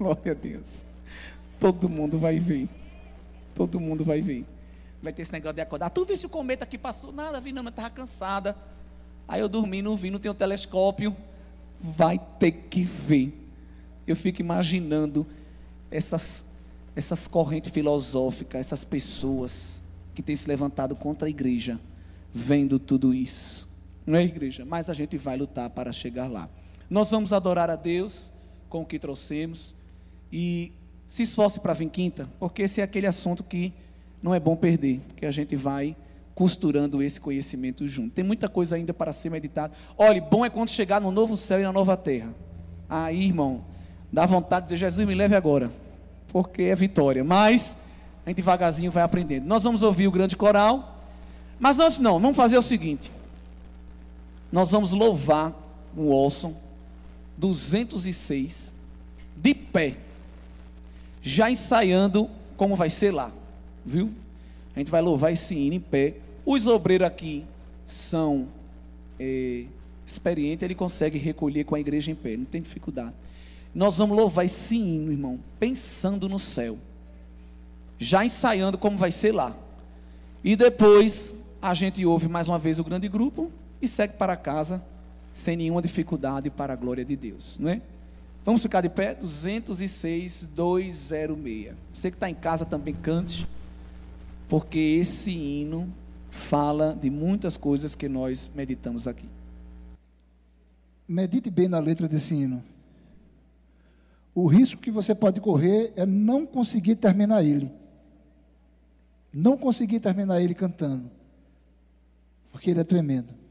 [0.03, 0.83] Glória a Deus.
[1.61, 2.69] Todo mundo vai ver.
[3.55, 4.45] Todo mundo vai ver.
[5.01, 5.91] Vai ter esse negócio de acordar.
[5.91, 7.13] Tu viste o cometa que passou?
[7.13, 8.57] Nada, vi não, mas estava cansada.
[9.29, 11.17] Aí eu dormi, não vi, não tenho telescópio.
[11.81, 13.33] Vai ter que ver.
[14.05, 15.25] Eu fico imaginando
[15.89, 16.45] essas,
[16.97, 19.81] essas correntes filosóficas, essas pessoas
[20.17, 21.79] que têm se levantado contra a igreja,
[22.35, 23.71] vendo tudo isso.
[24.05, 24.65] Não é, igreja?
[24.65, 26.49] Mas a gente vai lutar para chegar lá.
[26.91, 28.33] Nós vamos adorar a Deus
[28.69, 29.77] com o que trouxemos.
[30.33, 30.73] E
[31.07, 33.73] se esforce para vir quinta, porque esse é aquele assunto que
[34.23, 35.95] não é bom perder, que a gente vai
[36.35, 38.15] costurando esse conhecimento junto.
[38.15, 39.75] Tem muita coisa ainda para ser meditado.
[39.99, 42.33] Olhe, bom é quando chegar no novo céu e na nova terra.
[42.89, 43.63] Aí, irmão,
[44.11, 45.71] dá vontade de dizer, Jesus, me leve agora,
[46.29, 47.23] porque é vitória.
[47.23, 47.77] Mas
[48.25, 49.47] a gente devagarzinho vai aprendendo.
[49.47, 51.05] Nós vamos ouvir o grande coral,
[51.59, 53.13] mas antes não, vamos fazer o seguinte.
[54.51, 55.53] Nós vamos louvar
[55.97, 56.55] o Olson
[57.37, 58.75] 206
[59.37, 59.97] de pé
[61.23, 63.31] já ensaiando como vai ser lá,
[63.87, 64.13] viu?
[64.75, 66.17] A gente vai louvar esse hino em pé.
[66.45, 67.45] Os obreiros aqui
[67.87, 68.49] são
[69.19, 69.65] é,
[70.05, 73.15] experientes, ele consegue recolher com a igreja em pé, não tem dificuldade.
[73.75, 76.77] Nós vamos louvar esse hino, irmão, pensando no céu,
[77.99, 79.57] já ensaiando como vai ser lá.
[80.43, 83.51] E depois a gente ouve mais uma vez o grande grupo
[83.81, 84.83] e segue para casa
[85.33, 87.81] sem nenhuma dificuldade para a glória de Deus, não é?
[88.45, 89.15] Vamos ficar de pé?
[89.15, 91.75] 206, 206.
[91.95, 93.47] Você que está em casa também cante,
[94.49, 95.93] porque esse hino
[96.29, 99.29] fala de muitas coisas que nós meditamos aqui.
[101.07, 102.63] Medite bem na letra desse hino.
[104.35, 107.71] O risco que você pode correr é não conseguir terminar ele.
[109.33, 111.11] Não conseguir terminar ele cantando.
[112.51, 113.42] Porque ele é tremendo.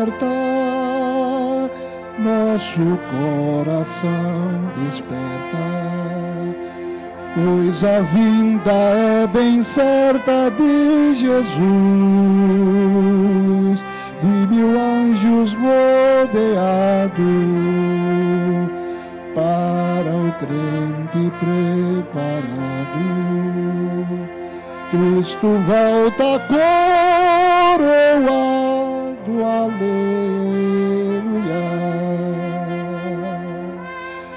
[0.00, 0.26] alerta,
[2.18, 5.66] nosso coração desperta,
[7.34, 11.60] pois a vinda é bem certa de Jesus,
[14.20, 17.22] de mil anjos rodeado,
[19.34, 22.60] para o crente preparado.
[24.90, 28.59] Cristo volta coroado,
[29.44, 31.00] aleluia.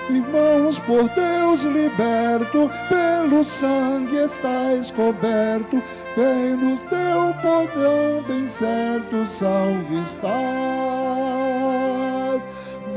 [0.10, 5.82] Irmãos, por Deus liberto, pelo sangue estás coberto,
[6.16, 10.34] bem no teu podão, bem certo, salve estás.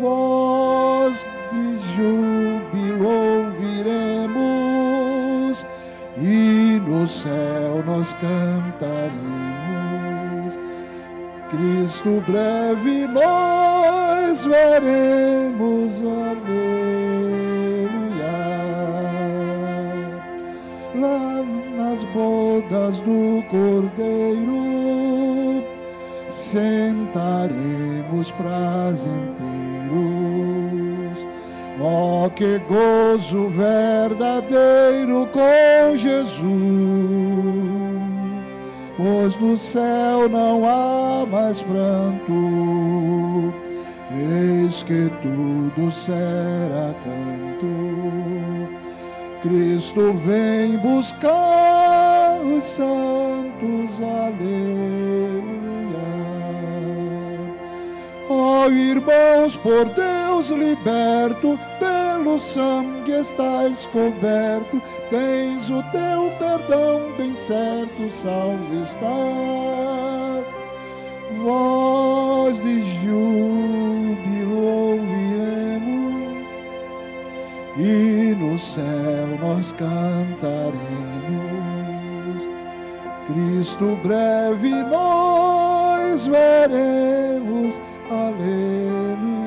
[0.00, 1.16] Voz
[1.52, 3.08] de júbilo
[3.56, 4.46] ouviremos,
[6.18, 9.45] e no céu nós cantaremos.
[11.50, 16.26] Cristo breve nós veremos, aleluia.
[20.94, 21.44] Lá
[21.76, 25.64] nas bodas do Cordeiro
[26.30, 29.46] sentaremos prazenteiros
[31.78, 36.40] Oh, que gozo verdadeiro com Jesus,
[38.96, 42.32] pois no céu não há mais pranto,
[44.10, 47.66] eis que tudo será canto.
[49.42, 55.05] Cristo vem buscar os santos, aleluia.
[58.36, 68.10] Oh, irmãos, por Deus liberto, pelo sangue estás coberto, tens o teu perdão bem certo,
[68.12, 69.06] salve está.
[71.42, 76.46] Voz de júbilo ouviremos,
[77.76, 80.76] e no céu nós cantaremos.
[83.26, 87.74] Cristo breve nós veremos
[88.08, 89.46] Aleluia.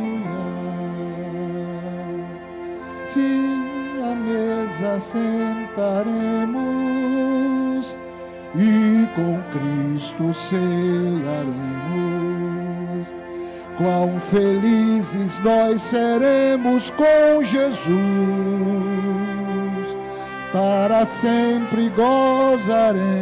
[3.05, 6.19] sim, à mesa sentaremos
[8.55, 11.59] e com Cristo cearemos.
[13.77, 17.87] Quão felizes nós seremos com Jesus,
[20.51, 23.19] para sempre gozaremos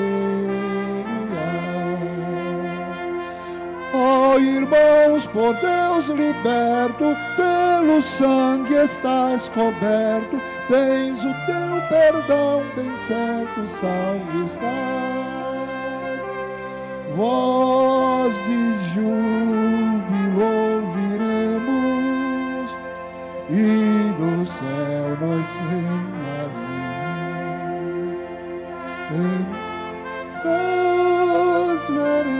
[3.93, 12.95] Ó oh, irmãos, por Deus liberto, pelo sangue estás coberto, tens o teu perdão bem
[12.97, 15.16] certo, salve estás
[17.17, 18.61] voz de
[18.93, 20.39] júbilo
[20.85, 21.57] ouviremos
[23.49, 26.77] e no céu nós reinaremos.
[30.45, 32.36] Nós veremos